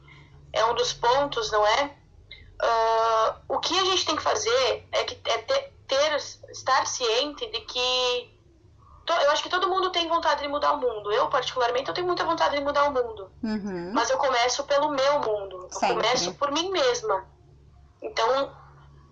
é 0.52 0.64
um 0.64 0.74
dos 0.74 0.92
pontos, 0.92 1.50
não 1.50 1.66
é? 1.66 1.96
Uh, 2.60 3.54
o 3.54 3.60
que 3.60 3.78
a 3.78 3.84
gente 3.84 4.04
tem 4.04 4.16
que 4.16 4.22
fazer 4.22 4.88
é, 4.90 5.04
que, 5.04 5.30
é 5.30 5.38
ter, 5.38 5.72
ter, 5.86 6.16
estar 6.50 6.86
ciente 6.86 7.46
de 7.46 7.60
que 7.60 8.37
eu 9.14 9.30
acho 9.30 9.42
que 9.42 9.48
todo 9.48 9.68
mundo 9.68 9.90
tem 9.90 10.08
vontade 10.08 10.42
de 10.42 10.48
mudar 10.48 10.72
o 10.72 10.80
mundo. 10.80 11.12
Eu, 11.12 11.28
particularmente, 11.28 11.88
eu 11.88 11.94
tenho 11.94 12.06
muita 12.06 12.24
vontade 12.24 12.56
de 12.56 12.62
mudar 12.62 12.84
o 12.84 12.92
mundo. 12.92 13.30
Uhum. 13.42 13.92
Mas 13.94 14.10
eu 14.10 14.18
começo 14.18 14.64
pelo 14.64 14.90
meu 14.90 15.20
mundo. 15.20 15.68
Eu 15.70 15.78
Sempre. 15.78 15.96
começo 15.96 16.34
por 16.34 16.50
mim 16.50 16.70
mesma. 16.70 17.24
Então, 18.02 18.52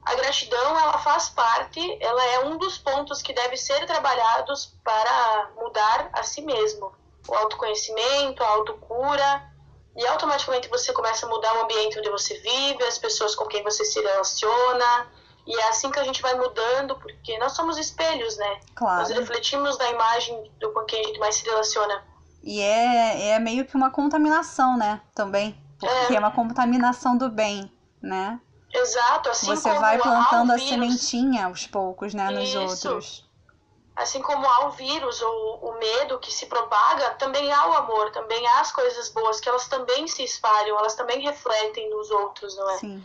a 0.05 0.15
gratidão, 0.15 0.79
ela 0.79 0.99
faz 0.99 1.29
parte, 1.29 1.81
ela 2.00 2.25
é 2.26 2.45
um 2.45 2.57
dos 2.59 2.79
pontos 2.79 3.21
que 3.21 3.33
deve 3.33 3.57
ser 3.57 3.85
trabalhados 3.87 4.75
para 4.85 5.50
mudar 5.57 6.11
a 6.12 6.23
si 6.23 6.43
mesmo. 6.43 6.93
O 7.29 7.35
autoconhecimento, 7.35 8.43
a 8.43 8.49
autocura, 8.49 9.43
e 9.97 10.07
automaticamente 10.07 10.69
você 10.69 10.93
começa 10.93 11.26
a 11.26 11.29
mudar 11.29 11.57
o 11.57 11.62
ambiente 11.62 11.99
onde 11.99 12.11
você 12.11 12.38
vive, 12.38 12.85
as 12.85 12.99
pessoas 12.99 13.35
com 13.35 13.47
quem 13.47 13.65
você 13.65 13.85
se 13.85 14.00
relaciona. 14.00 15.09
E 15.47 15.57
é 15.57 15.69
assim 15.69 15.91
que 15.91 15.99
a 15.99 16.05
gente 16.05 16.21
vai 16.21 16.35
mudando, 16.35 16.97
porque 16.97 17.38
nós 17.38 17.53
somos 17.53 17.79
espelhos, 17.79 18.37
né? 18.37 18.61
Claro. 18.75 19.00
Nós 19.00 19.11
refletimos 19.11 19.79
da 19.79 19.88
imagem 19.91 20.50
do 20.59 20.73
com 20.73 20.85
quem 20.85 21.00
a 21.00 21.05
gente 21.05 21.21
mais 21.21 21.37
se 21.37 21.45
relaciona. 21.45 22.03
E 22.43 22.61
é, 22.61 23.31
é 23.31 23.38
meio 23.38 23.65
que 23.65 23.76
uma 23.76 23.91
contaminação, 23.91 24.76
né? 24.76 25.00
Também. 25.15 25.57
Porque 25.79 26.15
é, 26.15 26.17
é 26.17 26.19
uma 26.19 26.33
contaminação 26.33 27.17
do 27.17 27.29
bem, 27.29 27.71
né? 28.03 28.41
Exato, 28.73 29.31
assim 29.31 29.47
Você 29.47 29.69
como 29.69 29.81
vai 29.81 29.99
plantando 29.99 30.53
a 30.53 30.57
vírus, 30.57 30.69
sementinha 30.69 31.47
aos 31.47 31.67
poucos, 31.67 32.12
né, 32.12 32.31
nos 32.31 32.49
Isso. 32.49 32.88
outros. 32.88 33.26
Assim 33.95 34.21
como 34.21 34.47
há 34.47 34.67
o 34.67 34.73
vírus 34.73 35.23
ou 35.23 35.71
o 35.71 35.79
medo 35.79 36.19
que 36.19 36.31
se 36.31 36.45
propaga, 36.47 37.11
também 37.15 37.50
há 37.50 37.67
o 37.71 37.73
amor, 37.75 38.11
também 38.12 38.47
há 38.47 38.61
as 38.61 38.71
coisas 38.71 39.09
boas, 39.09 39.41
que 39.41 39.49
elas 39.49 39.67
também 39.69 40.07
se 40.07 40.23
espalham, 40.23 40.79
elas 40.79 40.95
também 40.95 41.21
refletem 41.21 41.88
nos 41.88 42.11
outros, 42.11 42.55
não 42.57 42.71
é? 42.71 42.79
Sim. 42.79 43.05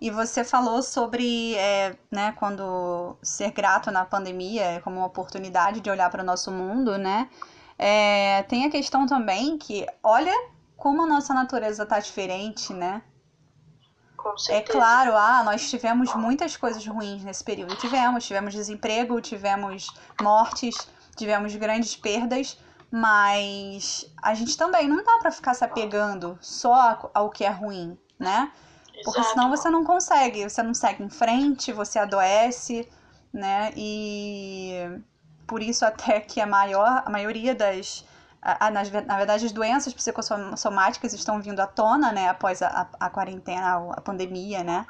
E 0.00 0.10
você 0.10 0.42
falou 0.42 0.82
sobre, 0.82 1.54
é, 1.56 1.94
né, 2.10 2.32
quando 2.32 3.16
ser 3.22 3.50
grato 3.50 3.90
na 3.90 4.04
pandemia 4.04 4.62
é 4.62 4.80
como 4.80 4.96
uma 4.96 5.06
oportunidade 5.06 5.80
de 5.80 5.90
olhar 5.90 6.08
para 6.10 6.22
o 6.22 6.26
nosso 6.26 6.50
mundo, 6.50 6.96
né? 6.96 7.28
É, 7.78 8.42
tem 8.44 8.64
a 8.64 8.70
questão 8.70 9.06
também 9.06 9.58
que, 9.58 9.86
olha 10.02 10.32
como 10.76 11.02
a 11.02 11.06
nossa 11.06 11.34
natureza 11.34 11.84
tá 11.84 11.98
diferente, 11.98 12.72
né? 12.72 13.02
É 14.48 14.60
claro, 14.60 15.16
ah, 15.16 15.42
nós 15.44 15.68
tivemos 15.68 16.14
muitas 16.14 16.56
coisas 16.56 16.86
ruins 16.86 17.22
nesse 17.22 17.44
período. 17.44 17.76
Tivemos, 17.76 18.26
tivemos 18.26 18.54
desemprego, 18.54 19.20
tivemos 19.20 19.88
mortes, 20.20 20.76
tivemos 21.16 21.54
grandes 21.56 21.96
perdas, 21.96 22.58
mas 22.90 24.10
a 24.22 24.34
gente 24.34 24.56
também 24.56 24.88
não 24.88 25.02
dá 25.02 25.18
pra 25.20 25.30
ficar 25.30 25.54
se 25.54 25.64
apegando 25.64 26.38
só 26.40 27.10
ao 27.12 27.30
que 27.30 27.44
é 27.44 27.50
ruim, 27.50 27.98
né? 28.18 28.50
Porque 29.04 29.20
Exato. 29.20 29.34
senão 29.34 29.50
você 29.50 29.70
não 29.70 29.84
consegue, 29.84 30.48
você 30.48 30.62
não 30.62 30.74
segue 30.74 31.02
em 31.02 31.08
frente, 31.08 31.72
você 31.72 31.98
adoece, 31.98 32.88
né? 33.32 33.72
E 33.76 35.00
por 35.46 35.62
isso 35.62 35.84
até 35.84 36.20
que 36.20 36.40
a 36.40 36.46
maior, 36.46 37.02
a 37.04 37.10
maioria 37.10 37.54
das 37.54 38.04
a- 38.42 38.66
a- 38.66 38.70
nas 38.70 38.90
na 38.90 39.16
verdade, 39.16 39.44
as 39.44 39.52
doenças 39.52 39.92
psicossomáticas 39.92 41.12
estão 41.12 41.40
vindo 41.42 41.60
à 41.60 41.66
tona, 41.66 42.10
né, 42.12 42.28
após 42.28 42.62
a, 42.62 42.68
a, 42.68 43.06
a 43.06 43.10
quarentena, 43.10 43.66
a, 43.76 43.92
a 43.98 44.00
pandemia, 44.00 44.62
né? 44.64 44.86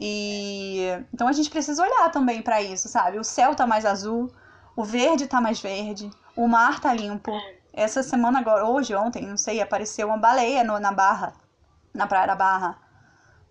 E 0.00 0.86
então 1.12 1.28
a 1.28 1.32
gente 1.32 1.50
precisa 1.50 1.82
olhar 1.82 2.10
também 2.10 2.42
para 2.42 2.60
isso, 2.62 2.88
sabe? 2.88 3.18
O 3.18 3.24
céu 3.24 3.54
tá 3.54 3.66
mais 3.66 3.84
azul, 3.84 4.30
o 4.76 4.82
verde 4.84 5.26
tá 5.26 5.40
mais 5.40 5.60
verde, 5.60 6.10
o 6.36 6.48
mar 6.48 6.80
tá 6.80 6.92
limpo. 6.92 7.30
Essa 7.72 8.02
semana 8.02 8.38
agora, 8.40 8.64
hoje, 8.66 8.94
ontem, 8.94 9.26
não 9.26 9.36
sei, 9.36 9.60
apareceu 9.60 10.08
uma 10.08 10.16
baleia 10.16 10.64
no- 10.64 10.78
na 10.80 10.92
Barra, 10.92 11.34
na 11.92 12.06
Praia 12.06 12.26
da 12.26 12.34
Barra. 12.34 12.76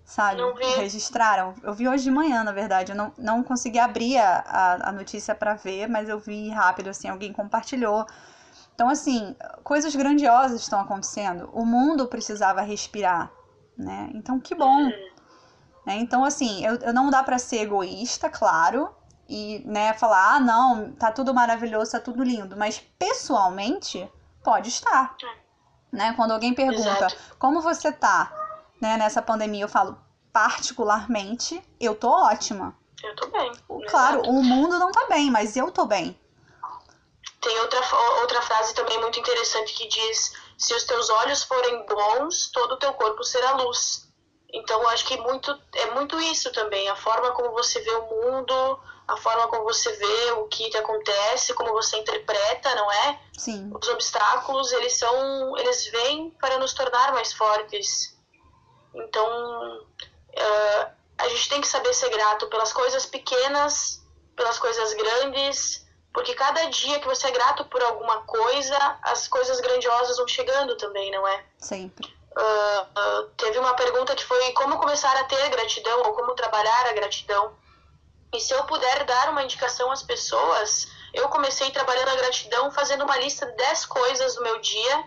Sabe? 0.05 0.41
Registraram. 0.77 1.55
Eu 1.63 1.73
vi 1.73 1.87
hoje 1.87 2.03
de 2.03 2.11
manhã, 2.11 2.43
na 2.43 2.51
verdade. 2.51 2.91
Eu 2.91 2.95
não, 2.95 3.13
não 3.17 3.43
consegui 3.43 3.79
abrir 3.79 4.17
a, 4.17 4.43
a, 4.45 4.89
a 4.89 4.91
notícia 4.91 5.33
para 5.33 5.53
ver, 5.55 5.87
mas 5.87 6.09
eu 6.09 6.19
vi 6.19 6.49
rápido, 6.49 6.89
assim, 6.89 7.07
alguém 7.07 7.31
compartilhou. 7.31 8.05
Então, 8.75 8.89
assim, 8.89 9.35
coisas 9.63 9.95
grandiosas 9.95 10.61
estão 10.61 10.79
acontecendo. 10.79 11.49
O 11.53 11.65
mundo 11.65 12.07
precisava 12.07 12.61
respirar, 12.61 13.31
né? 13.77 14.09
Então, 14.13 14.39
que 14.39 14.55
bom. 14.55 14.85
Né? 15.85 15.97
Então, 15.97 16.23
assim, 16.25 16.65
eu, 16.65 16.75
eu 16.75 16.93
não 16.93 17.09
dá 17.09 17.23
pra 17.23 17.37
ser 17.37 17.61
egoísta, 17.61 18.29
claro, 18.29 18.93
e, 19.27 19.63
né, 19.65 19.93
falar, 19.93 20.35
ah, 20.35 20.39
não, 20.39 20.91
tá 20.93 21.11
tudo 21.11 21.33
maravilhoso, 21.33 21.91
tá 21.91 21.99
tudo 21.99 22.23
lindo. 22.23 22.57
Mas, 22.57 22.79
pessoalmente, 22.97 24.09
pode 24.43 24.69
estar. 24.69 25.15
Né? 25.91 26.13
Quando 26.15 26.31
alguém 26.31 26.53
pergunta, 26.53 27.05
Exato. 27.05 27.15
como 27.37 27.61
você 27.61 27.91
tá, 27.91 28.31
né, 28.83 28.97
nessa 28.97 29.21
pandemia, 29.21 29.63
eu 29.63 29.69
falo, 29.69 29.97
particularmente, 30.33 31.63
eu 31.79 31.95
tô 31.95 32.09
ótima. 32.09 32.77
Eu 33.01 33.15
tô 33.15 33.27
bem. 33.27 33.51
Claro, 33.87 34.21
o 34.23 34.43
mundo 34.43 34.77
não 34.77 34.91
tá 34.91 35.05
bem, 35.07 35.31
mas 35.31 35.55
eu 35.55 35.71
tô 35.71 35.85
bem. 35.85 36.19
Tem 37.39 37.59
outra, 37.59 37.79
outra 38.21 38.41
frase 38.41 38.73
também 38.73 38.99
muito 38.99 39.17
interessante 39.19 39.73
que 39.73 39.87
diz: 39.87 40.33
se 40.57 40.73
os 40.73 40.83
teus 40.83 41.09
olhos 41.09 41.43
forem 41.43 41.85
bons, 41.85 42.51
todo 42.51 42.73
o 42.73 42.77
teu 42.77 42.93
corpo 42.93 43.23
será 43.23 43.53
luz. 43.53 44.11
Então, 44.53 44.81
eu 44.81 44.89
acho 44.89 45.05
que 45.05 45.17
muito, 45.17 45.57
é 45.75 45.91
muito 45.91 46.19
isso 46.19 46.51
também, 46.51 46.87
a 46.89 46.95
forma 46.95 47.31
como 47.31 47.51
você 47.51 47.79
vê 47.79 47.91
o 47.91 48.09
mundo, 48.09 48.79
a 49.07 49.17
forma 49.17 49.47
como 49.47 49.63
você 49.63 49.91
vê 49.93 50.31
o 50.33 50.47
que 50.47 50.69
te 50.69 50.77
acontece, 50.77 51.53
como 51.53 51.71
você 51.71 51.97
interpreta, 51.97 52.75
não 52.75 52.91
é? 52.91 53.19
Sim, 53.37 53.71
Os 53.73 53.87
obstáculos, 53.87 54.71
eles 54.73 54.97
são, 54.97 55.57
eles 55.57 55.87
vêm 55.87 56.29
para 56.39 56.59
nos 56.59 56.73
tornar 56.73 57.13
mais 57.13 57.33
fortes. 57.33 58.12
Então, 58.93 59.85
eh, 60.33 60.87
a 61.17 61.27
gente 61.29 61.49
tem 61.49 61.61
que 61.61 61.67
saber 61.67 61.93
ser 61.93 62.09
grato 62.09 62.47
pelas 62.47 62.71
coisas 62.73 63.05
pequenas, 63.05 64.01
pelas 64.35 64.59
coisas 64.59 64.93
grandes, 64.93 65.85
porque 66.13 66.33
cada 66.33 66.65
dia 66.65 66.99
que 66.99 67.07
você 67.07 67.27
é 67.27 67.31
grato 67.31 67.65
por 67.65 67.81
alguma 67.81 68.21
coisa, 68.21 68.77
as 69.01 69.27
coisas 69.27 69.59
grandiosas 69.59 70.17
vão 70.17 70.27
chegando 70.27 70.75
também, 70.77 71.11
não 71.11 71.27
é? 71.27 71.43
sempre. 71.57 72.13
Ah, 72.35 72.87
ah, 72.95 73.25
teve 73.37 73.59
uma 73.59 73.75
pergunta 73.75 74.15
que 74.15 74.25
foi 74.25 74.51
como 74.53 74.79
começar 74.79 75.15
a 75.17 75.23
ter 75.25 75.49
gratidão 75.49 76.01
ou 76.03 76.13
como 76.13 76.33
trabalhar 76.33 76.87
a 76.87 76.93
gratidão. 76.93 77.53
E 78.33 78.39
se 78.39 78.53
eu 78.53 78.63
puder 78.63 79.03
dar 79.05 79.29
uma 79.29 79.43
indicação 79.43 79.91
às 79.91 80.01
pessoas, 80.01 80.87
Eu 81.13 81.29
comecei 81.29 81.69
trabalhando 81.69 82.09
a 82.09 82.15
gratidão 82.15 82.71
fazendo 82.71 83.03
uma 83.03 83.17
lista 83.17 83.45
de 83.45 83.55
10 83.55 83.85
coisas 83.85 84.35
do 84.35 84.41
meu 84.41 84.59
dia 84.59 85.03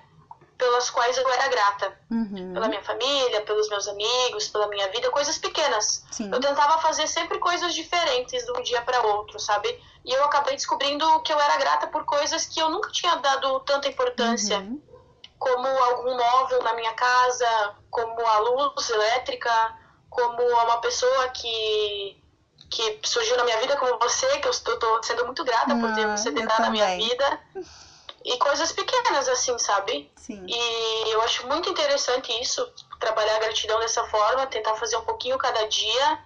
pelas 0.56 0.90
quais 0.90 1.16
eu 1.16 1.28
era 1.28 1.48
grata. 1.48 1.98
Uhum. 2.10 2.52
Pela 2.54 2.68
minha 2.68 2.82
família, 2.82 3.42
pelos 3.42 3.68
meus 3.68 3.86
amigos, 3.88 4.48
pela 4.48 4.68
minha 4.68 4.88
vida, 4.90 5.10
coisas 5.10 5.38
pequenas. 5.38 6.04
Sim. 6.10 6.30
Eu 6.32 6.40
tentava 6.40 6.78
fazer 6.78 7.06
sempre 7.06 7.38
coisas 7.38 7.74
diferentes 7.74 8.44
de 8.44 8.52
um 8.52 8.62
dia 8.62 8.80
para 8.82 9.02
outro, 9.02 9.38
sabe? 9.38 9.68
E 10.04 10.12
eu 10.12 10.24
acabei 10.24 10.54
descobrindo 10.54 11.20
que 11.20 11.32
eu 11.32 11.40
era 11.40 11.56
grata 11.56 11.86
por 11.88 12.04
coisas 12.04 12.46
que 12.46 12.60
eu 12.60 12.70
nunca 12.70 12.90
tinha 12.90 13.16
dado 13.16 13.60
tanta 13.60 13.88
importância. 13.88 14.58
Uhum. 14.58 14.80
Como 15.38 15.66
algum 15.66 16.16
móvel 16.16 16.62
na 16.62 16.74
minha 16.74 16.94
casa, 16.94 17.76
como 17.90 18.26
a 18.26 18.38
luz 18.38 18.88
elétrica, 18.88 19.76
como 20.08 20.42
uma 20.42 20.78
pessoa 20.80 21.28
que 21.28 22.22
que 22.68 22.98
surgiu 23.04 23.36
na 23.36 23.44
minha 23.44 23.60
vida 23.60 23.76
como 23.76 23.96
você, 23.98 24.26
que 24.38 24.48
eu 24.48 24.50
estou 24.50 25.00
sendo 25.02 25.24
muito 25.24 25.44
grata 25.44 25.72
por 25.76 25.94
ter 25.94 26.04
Ah, 26.04 26.16
você 26.16 26.30
eu 26.30 26.34
tentar 26.34 26.60
na 26.60 26.70
minha 26.70 26.96
vida. 26.96 27.40
E 28.26 28.36
coisas 28.38 28.72
pequenas, 28.72 29.28
assim, 29.28 29.56
sabe? 29.56 30.10
Sim. 30.16 30.44
E 30.48 31.10
eu 31.12 31.22
acho 31.22 31.46
muito 31.46 31.70
interessante 31.70 32.32
isso, 32.42 32.68
trabalhar 32.98 33.36
a 33.36 33.38
gratidão 33.38 33.78
dessa 33.78 34.02
forma, 34.08 34.44
tentar 34.48 34.74
fazer 34.74 34.96
um 34.96 35.04
pouquinho 35.04 35.38
cada 35.38 35.64
dia, 35.68 36.18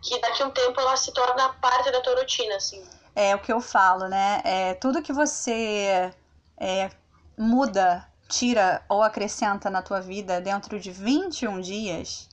que 0.00 0.18
daqui 0.20 0.42
a 0.42 0.46
um 0.46 0.50
tempo 0.50 0.80
ela 0.80 0.96
se 0.96 1.12
torna 1.12 1.50
parte 1.60 1.90
da 1.92 2.00
tua 2.00 2.14
rotina, 2.16 2.56
assim. 2.56 2.82
É 3.14 3.34
o 3.34 3.38
que 3.38 3.52
eu 3.52 3.60
falo, 3.60 4.08
né? 4.08 4.40
É, 4.42 4.74
tudo 4.74 5.02
que 5.02 5.12
você 5.12 6.10
é, 6.58 6.90
muda, 7.36 8.08
tira 8.26 8.82
ou 8.88 9.02
acrescenta 9.02 9.68
na 9.68 9.82
tua 9.82 10.00
vida 10.00 10.40
dentro 10.40 10.80
de 10.80 10.90
21 10.90 11.60
dias, 11.60 12.26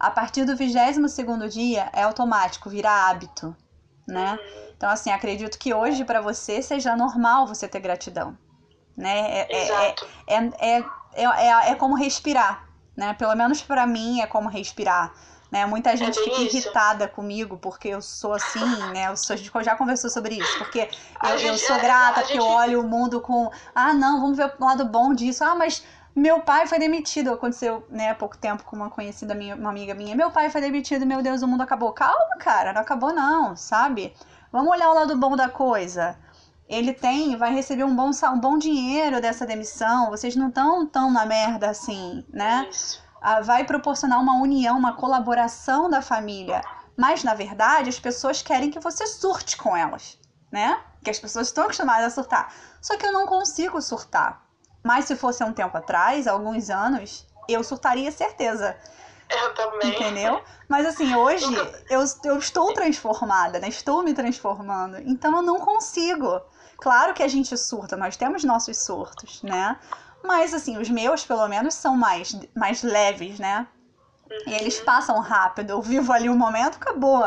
a 0.00 0.10
partir 0.10 0.46
do 0.46 0.54
22º 0.54 1.48
dia 1.50 1.90
é 1.92 2.02
automático, 2.02 2.70
vira 2.70 2.90
hábito, 2.90 3.54
né? 4.06 4.38
Então, 4.78 4.88
assim, 4.88 5.10
acredito 5.10 5.58
que 5.58 5.74
hoje 5.74 6.04
para 6.04 6.20
você 6.20 6.62
seja 6.62 6.94
normal 6.96 7.46
você 7.46 7.66
ter 7.68 7.80
gratidão, 7.80 8.38
né? 8.96 9.18
É, 9.18 9.38
é, 9.40 9.46
é, 9.50 9.64
Exato. 9.64 10.06
é, 10.26 10.36
é, 10.76 11.24
é, 11.24 11.70
é 11.72 11.74
como 11.74 11.94
respirar, 11.96 12.64
né? 12.96 13.12
Pelo 13.14 13.34
menos 13.34 13.60
para 13.60 13.86
mim 13.86 14.20
é 14.20 14.26
como 14.26 14.48
respirar. 14.48 15.12
Né? 15.50 15.64
Muita 15.64 15.96
gente 15.96 16.14
bem 16.14 16.24
fica 16.24 16.42
isso. 16.42 16.56
irritada 16.58 17.08
comigo 17.08 17.56
porque 17.56 17.88
eu 17.88 18.02
sou 18.02 18.34
assim, 18.34 18.60
né? 18.92 19.08
Eu 19.08 19.16
sou, 19.16 19.32
a 19.32 19.36
gente 19.36 19.50
já 19.64 19.74
conversou 19.74 20.10
sobre 20.10 20.34
isso. 20.36 20.58
Porque 20.58 20.86
eu, 21.22 21.28
eu 21.30 21.38
gente- 21.38 21.58
sou 21.66 21.74
a- 21.74 21.78
grata, 21.78 22.20
porque 22.20 22.38
eu 22.38 22.42
gente- 22.42 22.52
olho 22.52 22.80
o 22.82 22.86
mundo 22.86 23.18
com. 23.20 23.50
Ah, 23.74 23.94
não, 23.94 24.20
vamos 24.20 24.36
ver 24.36 24.54
o 24.58 24.64
lado 24.64 24.84
bom 24.84 25.14
disso. 25.14 25.42
Ah, 25.42 25.54
mas 25.54 25.82
meu 26.14 26.40
pai 26.42 26.66
foi 26.66 26.78
demitido. 26.78 27.32
Aconteceu, 27.32 27.82
né, 27.88 28.10
há 28.10 28.14
pouco 28.14 28.36
tempo 28.36 28.62
com 28.62 28.76
uma 28.76 28.90
conhecida 28.90 29.34
minha, 29.34 29.56
uma 29.56 29.70
amiga 29.70 29.94
minha. 29.94 30.14
Meu 30.14 30.30
pai 30.30 30.50
foi 30.50 30.60
demitido, 30.60 31.06
meu 31.06 31.22
Deus, 31.22 31.40
o 31.40 31.48
mundo 31.48 31.62
acabou. 31.62 31.92
Calma, 31.94 32.36
cara, 32.38 32.74
não 32.74 32.82
acabou, 32.82 33.10
não, 33.14 33.56
sabe? 33.56 34.14
Vamos 34.50 34.70
olhar 34.70 34.90
o 34.90 34.94
lado 34.94 35.16
bom 35.16 35.36
da 35.36 35.48
coisa. 35.48 36.18
Ele 36.68 36.92
tem, 36.92 37.36
vai 37.36 37.52
receber 37.54 37.84
um 37.84 37.94
bom, 37.94 38.10
um 38.10 38.40
bom 38.40 38.58
dinheiro 38.58 39.20
dessa 39.20 39.46
demissão. 39.46 40.10
Vocês 40.10 40.36
não 40.36 40.48
estão 40.48 40.86
tão 40.86 41.10
na 41.10 41.26
merda 41.26 41.70
assim, 41.70 42.24
né? 42.32 42.66
Isso. 42.70 43.02
ah, 43.20 43.40
vai 43.40 43.64
proporcionar 43.64 44.20
uma 44.20 44.40
união, 44.40 44.78
uma 44.78 44.94
colaboração 44.94 45.88
da 45.88 46.02
família. 46.02 46.62
Mas, 46.96 47.22
na 47.22 47.34
verdade, 47.34 47.88
as 47.88 47.98
pessoas 48.00 48.42
querem 48.42 48.70
que 48.70 48.80
você 48.80 49.06
surte 49.06 49.56
com 49.56 49.76
elas, 49.76 50.18
né? 50.50 50.80
Que 51.04 51.10
as 51.10 51.18
pessoas 51.18 51.48
estão 51.48 51.64
acostumadas 51.64 52.06
a 52.06 52.10
surtar. 52.10 52.52
Só 52.82 52.96
que 52.96 53.06
eu 53.06 53.12
não 53.12 53.26
consigo 53.26 53.80
surtar. 53.80 54.42
Mas 54.82 55.04
se 55.04 55.16
fosse 55.16 55.42
há 55.42 55.46
um 55.46 55.52
tempo 55.52 55.76
atrás, 55.76 56.26
há 56.26 56.32
alguns 56.32 56.70
anos, 56.70 57.26
eu 57.48 57.62
surtaria 57.62 58.10
certeza, 58.10 58.76
Eu 59.30 59.54
também. 59.54 59.90
entendeu? 59.90 60.42
Mas 60.68 60.86
assim, 60.86 61.14
hoje 61.14 61.46
eu, 61.90 62.04
eu 62.24 62.38
estou 62.38 62.72
transformada, 62.72 63.58
né? 63.58 63.68
Estou 63.68 64.02
me 64.02 64.14
transformando. 64.14 64.98
Então 65.04 65.36
eu 65.36 65.42
não 65.42 65.58
consigo. 65.60 66.40
Claro 66.78 67.12
que 67.12 67.22
a 67.22 67.28
gente 67.28 67.56
surta, 67.56 67.96
nós 67.96 68.16
temos 68.16 68.44
nossos 68.44 68.78
surtos, 68.78 69.42
né? 69.42 69.78
Mas 70.22 70.54
assim, 70.54 70.78
os 70.78 70.88
meus, 70.88 71.24
pelo 71.24 71.46
menos, 71.48 71.74
são 71.74 71.96
mais, 71.96 72.38
mais 72.54 72.82
leves, 72.82 73.38
né? 73.38 73.66
E 74.46 74.54
eles 74.54 74.80
passam 74.80 75.18
rápido. 75.20 75.70
Eu 75.70 75.82
vivo 75.82 76.12
ali 76.12 76.28
um 76.28 76.36
momento, 76.36 76.76
acabou. 76.76 77.24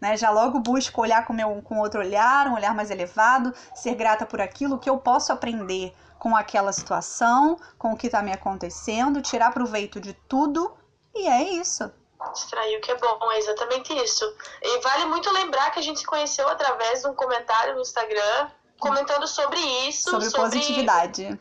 Né? 0.00 0.16
Já 0.16 0.30
logo 0.30 0.60
busco 0.60 1.00
olhar 1.00 1.24
com, 1.24 1.32
meu, 1.32 1.62
com 1.62 1.78
outro 1.78 2.00
olhar, 2.00 2.46
um 2.48 2.54
olhar 2.54 2.74
mais 2.74 2.90
elevado, 2.90 3.54
ser 3.74 3.94
grata 3.94 4.26
por 4.26 4.40
aquilo 4.40 4.78
que 4.78 4.88
eu 4.88 4.98
posso 4.98 5.32
aprender 5.32 5.94
com 6.18 6.36
aquela 6.36 6.72
situação, 6.72 7.58
com 7.78 7.92
o 7.92 7.96
que 7.96 8.06
está 8.06 8.22
me 8.22 8.32
acontecendo, 8.32 9.20
tirar 9.20 9.52
proveito 9.52 10.00
de 10.00 10.12
tudo. 10.28 10.72
E 11.14 11.26
é 11.28 11.42
isso. 11.54 11.90
Extrair 12.32 12.78
o 12.78 12.80
que 12.80 12.90
é 12.90 12.96
bom, 12.96 13.30
é 13.32 13.38
exatamente 13.38 13.92
isso. 14.02 14.24
E 14.62 14.78
vale 14.80 15.04
muito 15.06 15.30
lembrar 15.32 15.70
que 15.70 15.78
a 15.78 15.82
gente 15.82 16.00
se 16.00 16.06
conheceu 16.06 16.48
através 16.48 17.02
de 17.02 17.08
um 17.08 17.14
comentário 17.14 17.74
no 17.74 17.80
Instagram 17.82 18.48
comentando 18.80 19.26
sobre 19.26 19.58
isso, 19.88 20.10
Sobre 20.10 20.30
positividade. 20.30 21.38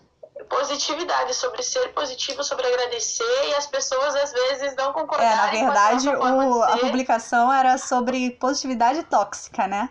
positividade, 0.49 1.33
sobre 1.33 1.63
ser 1.63 1.93
positivo, 1.93 2.43
sobre 2.43 2.67
agradecer 2.67 3.49
e 3.49 3.55
as 3.55 3.65
pessoas 3.65 4.15
às 4.15 4.31
vezes 4.31 4.75
não 4.75 4.89
É, 4.89 4.93
concordarem 4.93 5.35
na 5.63 5.71
verdade, 5.71 6.09
a 6.09 6.19
o- 6.19 6.63
a 6.63 6.77
publicação 6.77 7.51
era 7.51 7.77
sobre 7.77 8.31
positividade 8.31 9.03
tóxica, 9.03 9.67
né? 9.67 9.89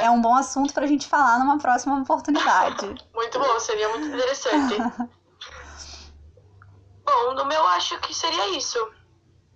É, 0.00 0.04
É 0.06 0.10
um 0.10 0.20
bom 0.20 0.34
assunto 0.34 0.72
pra 0.74 0.86
gente 0.86 1.06
falar 1.06 1.38
numa 1.38 1.58
próxima 1.58 1.98
oportunidade. 2.00 2.86
muito 3.14 3.38
bom, 3.38 3.58
seria 3.60 3.88
muito 3.90 4.06
interessante. 4.08 4.76
bom, 7.16 7.34
no 7.34 7.44
meu 7.46 7.66
acho 7.68 7.98
que 8.00 8.12
seria 8.14 8.56
isso. 8.56 8.78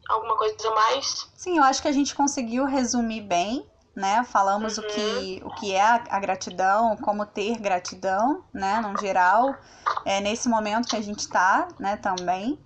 Alguma 0.09 0.37
coisa 0.37 0.69
a 0.69 0.75
mais? 0.75 1.29
Sim, 1.37 1.59
eu 1.59 1.65
acho 1.65 1.81
que 1.83 1.89
a 1.89 1.93
gente 1.93 2.15
conseguiu 2.15 2.65
resumir 2.65 3.21
bem, 3.21 3.65
né? 3.95 4.25
Falamos 4.25 4.79
o, 4.79 4.83
Uhum. 4.83 4.89
que, 4.89 5.43
o 5.45 5.51
que 5.55 5.73
é 5.75 5.83
a, 5.83 6.03
a 6.11 6.19
gratidão, 6.19 6.97
como 6.97 7.25
ter 7.27 7.59
gratidão, 7.59 8.43
né? 8.53 8.81
No 8.81 8.99
geral, 8.99 9.55
é 10.05 10.21
nesse 10.21 10.49
momento 10.49 10.89
que 10.89 10.97
a 10.97 11.03
gente 11.03 11.29
tá, 11.29 11.69
né? 11.79 11.97
Também. 11.97 12.59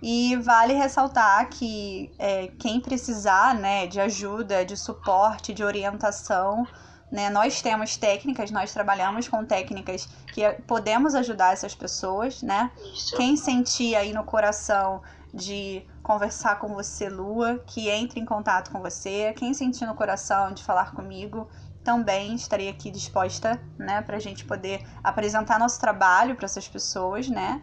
E 0.00 0.36
vale 0.36 0.74
ressaltar 0.74 1.48
que 1.48 2.14
é, 2.18 2.46
quem 2.60 2.80
precisar, 2.80 3.54
né? 3.56 3.86
De 3.88 4.00
ajuda, 4.00 4.64
de 4.64 4.76
suporte, 4.76 5.52
de 5.52 5.64
orientação, 5.64 6.64
né? 7.10 7.30
Nós 7.30 7.62
temos 7.62 7.96
técnicas, 7.96 8.50
nós 8.50 8.72
trabalhamos 8.72 9.28
com 9.28 9.44
técnicas 9.44 10.08
que 10.32 10.48
podemos 10.66 11.14
ajudar 11.14 11.52
essas 11.52 11.74
pessoas, 11.74 12.42
né? 12.42 12.70
Isso. 12.94 13.16
Quem 13.16 13.36
sentir 13.36 13.94
aí 13.94 14.12
no 14.12 14.24
coração 14.24 15.02
de 15.32 15.86
conversar 16.02 16.58
com 16.58 16.68
você, 16.68 17.08
Lua, 17.08 17.58
que 17.66 17.88
entre 17.88 18.20
em 18.20 18.24
contato 18.24 18.70
com 18.70 18.80
você. 18.80 19.32
Quem 19.36 19.52
sentir 19.52 19.86
no 19.86 19.94
coração 19.94 20.52
de 20.52 20.62
falar 20.62 20.92
comigo, 20.92 21.48
também 21.84 22.34
estarei 22.34 22.68
aqui 22.68 22.90
disposta, 22.90 23.60
né, 23.78 24.02
pra 24.02 24.18
gente 24.18 24.44
poder 24.44 24.82
apresentar 25.02 25.58
nosso 25.58 25.80
trabalho 25.80 26.36
para 26.36 26.44
essas 26.44 26.68
pessoas, 26.68 27.28
né? 27.28 27.62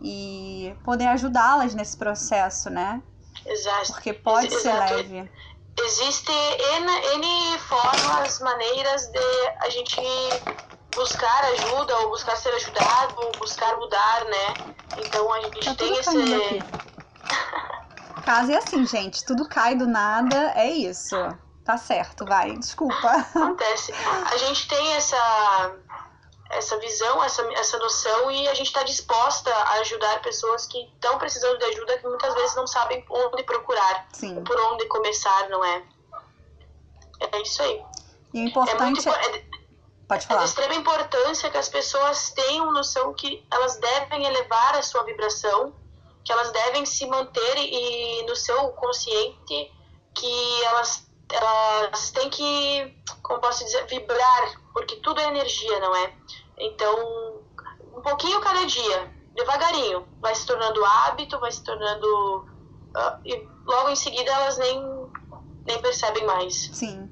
E 0.00 0.74
poder 0.84 1.06
ajudá-las 1.08 1.74
nesse 1.74 1.96
processo, 1.96 2.68
né? 2.70 3.02
Exato. 3.44 3.92
Porque 3.92 4.12
pode 4.12 4.50
ser 4.50 4.70
Exato. 4.70 4.94
leve. 4.94 5.30
Existe 5.78 6.32
N, 6.32 6.90
N 7.16 7.58
formas, 7.58 8.40
maneiras 8.40 9.06
de 9.08 9.48
a 9.62 9.70
gente 9.70 10.00
buscar 10.94 11.44
ajuda, 11.44 11.96
ou 11.98 12.10
buscar 12.10 12.36
ser 12.36 12.50
ajudado, 12.54 13.14
ou 13.18 13.38
buscar 13.38 13.76
mudar, 13.76 14.24
né? 14.24 14.54
Então 14.98 15.32
a 15.32 15.40
gente 15.40 15.64
Tá 15.64 15.74
tem 15.74 15.96
esse. 15.98 16.64
Casa 18.24 18.52
é 18.54 18.56
assim, 18.56 18.86
gente. 18.86 19.24
Tudo 19.24 19.48
cai 19.48 19.74
do 19.76 19.86
nada, 19.86 20.52
é 20.54 20.70
isso. 20.70 21.16
Tá 21.64 21.76
certo, 21.76 22.24
vai. 22.24 22.56
Desculpa. 22.56 23.10
Acontece. 23.34 23.92
A 24.32 24.36
gente 24.38 24.68
tem 24.68 24.92
essa, 24.94 25.16
essa 26.50 26.78
visão, 26.78 27.22
essa, 27.22 27.42
essa 27.54 27.78
noção, 27.78 28.30
e 28.30 28.48
a 28.48 28.54
gente 28.54 28.68
está 28.68 28.82
disposta 28.82 29.52
a 29.52 29.72
ajudar 29.80 30.22
pessoas 30.22 30.66
que 30.66 30.78
estão 30.94 31.18
precisando 31.18 31.58
de 31.58 31.64
ajuda, 31.64 31.98
que 31.98 32.06
muitas 32.06 32.34
vezes 32.34 32.54
não 32.56 32.66
sabem 32.66 33.04
onde 33.10 33.42
procurar, 33.42 34.08
Sim. 34.12 34.42
por 34.44 34.58
onde 34.60 34.86
começar, 34.86 35.48
não 35.48 35.64
é? 35.64 35.82
É 37.32 37.42
isso 37.42 37.62
aí. 37.62 37.82
E 38.34 38.38
o 38.46 38.68
É 38.68 38.74
muito 38.74 39.00
importante 39.00 39.08
é. 39.08 39.36
é, 39.38 39.44
Pode 40.08 40.20
É 40.20 40.22
de 40.22 40.26
falar. 40.28 40.44
extrema 40.44 40.74
importância 40.74 41.50
que 41.50 41.56
as 41.56 41.68
pessoas 41.68 42.30
tenham 42.30 42.72
noção 42.72 43.12
que 43.12 43.44
elas 43.50 43.76
devem 43.76 44.24
elevar 44.24 44.76
a 44.76 44.82
sua 44.82 45.02
vibração, 45.02 45.74
que 46.24 46.32
elas 46.32 46.50
devem 46.52 46.86
se 46.86 47.06
manter 47.06 47.56
e 47.56 48.24
no 48.26 48.36
seu 48.36 48.68
consciente 48.70 49.72
que 50.14 50.62
elas 50.64 51.05
elas 51.30 52.10
têm 52.10 52.30
que, 52.30 52.96
como 53.22 53.40
posso 53.40 53.64
dizer, 53.64 53.86
vibrar, 53.86 54.60
porque 54.72 54.96
tudo 54.96 55.20
é 55.20 55.28
energia, 55.28 55.80
não 55.80 55.94
é? 55.94 56.12
Então, 56.58 57.40
um 57.96 58.00
pouquinho 58.00 58.40
cada 58.40 58.64
dia, 58.66 59.12
devagarinho, 59.34 60.06
vai 60.20 60.34
se 60.34 60.46
tornando 60.46 60.84
hábito, 60.84 61.38
vai 61.40 61.50
se 61.50 61.62
tornando 61.62 62.46
ah, 62.94 63.18
e 63.24 63.46
logo 63.64 63.90
em 63.90 63.96
seguida 63.96 64.30
elas 64.30 64.56
nem 64.58 65.06
nem 65.66 65.82
percebem 65.82 66.24
mais. 66.24 66.70
Sim. 66.72 67.10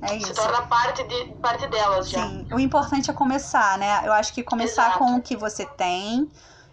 É 0.00 0.08
Se 0.08 0.16
isso. 0.16 0.34
torna 0.34 0.62
parte 0.62 1.04
de 1.04 1.26
parte 1.34 1.66
delas 1.68 2.10
já. 2.10 2.26
Sim, 2.26 2.48
o 2.50 2.58
importante 2.58 3.10
é 3.10 3.14
começar, 3.14 3.78
né? 3.78 4.02
Eu 4.04 4.12
acho 4.12 4.32
que 4.32 4.42
começar 4.42 4.86
Exato. 4.86 4.98
com 4.98 5.16
o 5.16 5.22
que 5.22 5.36
você 5.36 5.64
tem, 5.64 6.28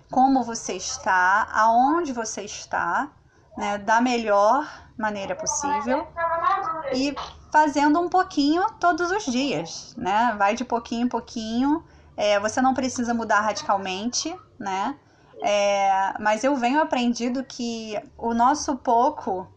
como 0.09 0.43
você 0.43 0.73
está, 0.73 1.47
aonde 1.53 2.11
você 2.11 2.41
está, 2.41 3.11
né? 3.59 3.77
Da 3.77 3.99
melhor 3.99 4.65
maneira 4.97 5.35
possível. 5.35 6.07
e 6.93 7.13
fazendo 7.51 7.99
um 7.99 8.07
pouquinho 8.07 8.65
todos 8.79 9.11
os 9.11 9.25
dias, 9.25 9.93
né? 9.97 10.33
Vai 10.37 10.55
de 10.55 10.63
pouquinho 10.63 11.05
em 11.05 11.09
pouquinho. 11.09 11.83
É, 12.15 12.39
você 12.39 12.61
não 12.61 12.73
precisa 12.73 13.13
mudar 13.13 13.41
radicalmente, 13.41 14.33
né? 14.57 14.95
É, 15.41 16.13
mas 16.19 16.43
eu 16.43 16.55
venho 16.55 16.81
aprendido 16.81 17.43
que 17.43 18.01
o 18.17 18.33
nosso 18.33 18.77
pouco 18.77 19.47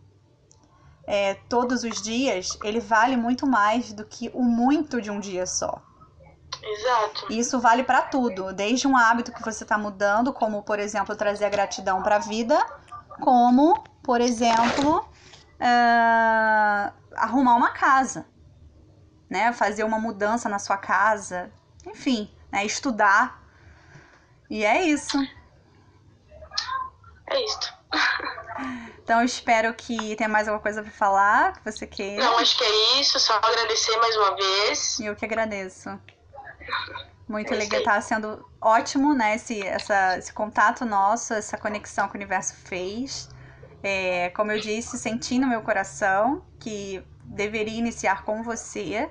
é, 1.07 1.35
todos 1.49 1.85
os 1.85 2.03
dias, 2.03 2.59
ele 2.65 2.81
vale 2.81 3.17
muito 3.17 3.47
mais 3.47 3.93
do 3.93 4.05
que 4.05 4.31
o 4.35 4.43
muito 4.43 5.01
de 5.01 5.11
um 5.11 5.21
dia 5.21 5.47
só. 5.47 5.81
Exato. 6.61 7.33
Isso 7.33 7.59
vale 7.61 7.83
para 7.83 8.03
tudo, 8.03 8.53
desde 8.53 8.87
um 8.87 8.97
hábito 8.97 9.33
que 9.33 9.45
você 9.45 9.65
está 9.65 9.79
mudando, 9.79 10.33
como 10.33 10.63
por 10.63 10.79
exemplo 10.79 11.17
trazer 11.17 11.45
a 11.45 11.51
gratidão 11.51 12.03
para 12.03 12.17
a 12.17 12.21
vida, 12.21 12.65
como 13.21 13.83
por 14.03 14.21
exemplo 14.21 14.99
uh, 15.61 16.93
arrumar 17.15 17.57
uma 17.57 17.71
casa, 17.71 18.27
né? 19.31 19.53
Fazer 19.53 19.85
uma 19.85 19.99
mudança 19.99 20.49
na 20.49 20.59
sua 20.59 20.77
casa, 20.77 21.53
enfim, 21.87 22.31
né? 22.51 22.65
estudar. 22.65 23.43
E 24.51 24.65
é 24.65 24.83
isso. 24.83 25.19
É 27.27 27.45
isso. 27.45 27.73
Então 29.03 29.23
espero 29.23 29.73
que 29.75 30.15
tenha 30.17 30.29
mais 30.29 30.47
alguma 30.47 30.63
coisa 30.63 30.83
para 30.83 30.93
falar, 30.93 31.55
que 31.55 31.71
você 31.71 31.87
queira. 31.87 32.23
Não, 32.23 32.39
acho 32.39 32.57
que 32.57 32.65
é 32.65 33.01
isso. 33.01 33.19
Só 33.19 33.35
agradecer 33.37 33.97
mais 33.97 34.17
uma 34.17 34.37
vez. 34.37 35.01
Eu 35.01 35.17
que 35.17 35.25
agradeço. 35.25 35.99
Muito 37.29 37.53
é 37.55 37.57
legal, 37.57 37.83
tá 37.83 38.01
sendo 38.01 38.47
ótimo, 38.61 39.15
né? 39.15 39.37
Esse, 39.37 39.67
essa, 39.67 40.19
esse 40.19 40.33
contato 40.33 40.85
nosso, 40.85 41.33
essa 41.35 41.57
conexão 41.57 42.09
que 42.09 42.15
o 42.15 42.19
universo 42.19 42.55
fez. 42.55 43.29
É, 43.83 44.31
como 44.31 44.53
eu 44.53 44.61
disse, 44.61 44.99
senti 44.99 45.39
no 45.39 45.49
meu 45.49 45.63
coração 45.63 46.45
que 46.61 47.03
deveria 47.25 47.79
iniciar 47.79 48.25
com 48.25 48.43
você. 48.43 49.11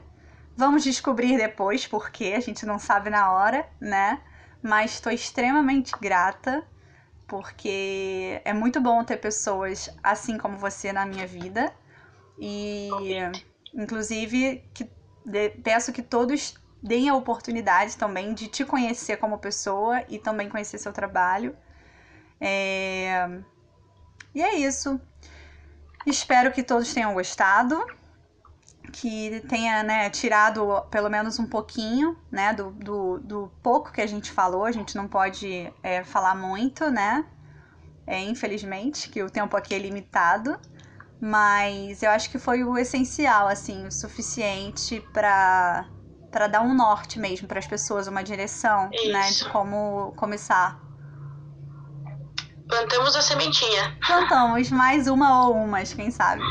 Vamos 0.56 0.84
descobrir 0.84 1.38
depois 1.38 1.86
porque 1.88 2.34
a 2.36 2.40
gente 2.40 2.66
não 2.66 2.80
sabe 2.80 3.10
na 3.10 3.32
hora, 3.32 3.68
né? 3.80 4.22
Mas 4.62 4.94
estou 4.94 5.12
extremamente 5.12 5.92
grata 6.00 6.64
porque 7.28 8.42
é 8.44 8.54
muito 8.54 8.82
bom 8.82 9.04
ter 9.04 9.18
pessoas 9.18 9.90
assim 10.04 10.38
como 10.38 10.58
você 10.58 10.92
na 10.92 11.06
minha 11.06 11.26
vida. 11.26 11.74
E, 12.38 12.90
inclusive, 13.74 14.64
que 14.74 14.90
de, 15.26 15.50
peço 15.50 15.94
que 15.94 16.02
todos 16.02 16.56
deem 16.82 17.10
a 17.10 17.16
oportunidade 17.16 17.96
também 17.96 18.34
de 18.34 18.48
te 18.48 18.66
conhecer 18.66 19.18
como 19.18 19.38
pessoa 19.38 20.04
e 20.10 20.18
também 20.18 20.50
conhecer 20.50 20.78
seu 20.78 20.92
trabalho. 20.92 21.56
É... 22.40 23.30
E 24.34 24.42
é 24.42 24.56
isso. 24.56 25.00
Espero 26.06 26.52
que 26.52 26.64
todos 26.64 26.94
tenham 26.94 27.14
gostado 27.14 27.84
que 28.92 29.42
tenha 29.48 29.84
né, 29.84 30.10
tirado 30.10 30.82
pelo 30.92 31.10
menos 31.10 31.40
um 31.40 31.46
pouquinho 31.46 32.18
né, 32.30 32.54
do, 32.54 32.72
do, 32.72 33.20
do 33.20 33.52
pouco 33.64 33.92
que 33.92 34.02
a 34.02 34.08
gente 34.08 34.32
falou. 34.32 34.66
A 34.66 34.72
gente 34.72 34.96
não 34.96 35.08
pode 35.08 35.72
é, 35.82 36.04
falar 36.04 36.36
muito, 36.36 36.90
né? 36.90 37.26
É, 38.06 38.20
infelizmente, 38.22 39.10
que 39.10 39.24
o 39.24 39.30
tempo 39.30 39.56
aqui 39.56 39.74
é 39.74 39.80
limitado. 39.80 40.60
Mas 41.20 42.02
eu 42.02 42.10
acho 42.10 42.30
que 42.30 42.40
foi 42.40 42.64
o 42.64 42.78
essencial, 42.78 43.48
assim, 43.48 43.86
o 43.88 43.92
suficiente 43.92 45.00
para 45.14 45.88
para 46.32 46.48
dar 46.48 46.62
um 46.62 46.74
norte 46.74 47.20
mesmo 47.20 47.46
para 47.46 47.60
as 47.60 47.68
pessoas, 47.68 48.08
uma 48.08 48.24
direção, 48.24 48.90
Isso. 48.94 49.12
né, 49.12 49.32
de 49.32 49.50
como 49.50 50.14
começar. 50.16 50.80
Plantamos 52.72 53.18
a 53.18 53.22
sementinha. 53.22 53.98
Plantamos 54.08 54.72
mais 54.72 55.10
uma 55.10 55.46
ou 55.46 55.56
umas, 55.56 55.94
quem 55.94 56.10
sabe. 56.10 56.42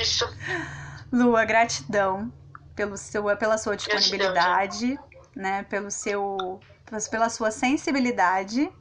Isso. 0.00 0.24
Lua, 1.12 1.44
gratidão 1.44 2.32
pelo 2.74 2.96
seu, 2.96 3.24
pela 3.36 3.58
sua 3.58 3.76
disponibilidade, 3.76 4.94
gratidão, 4.94 5.30
né, 5.36 5.62
pelo 5.64 5.90
seu, 5.90 6.58
pela 7.10 7.28
sua 7.28 7.50
sensibilidade 7.50 8.72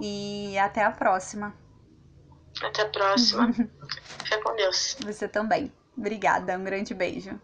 e 0.00 0.58
até 0.58 0.82
a 0.82 0.90
próxima. 0.90 1.54
Até 2.62 2.80
a 2.80 2.88
próxima. 2.88 3.52
Fica 4.24 4.42
com 4.42 4.56
Deus. 4.56 4.96
Você 5.04 5.28
também. 5.28 5.70
Obrigada, 5.94 6.56
um 6.56 6.64
grande 6.64 6.94
beijo. 6.94 7.38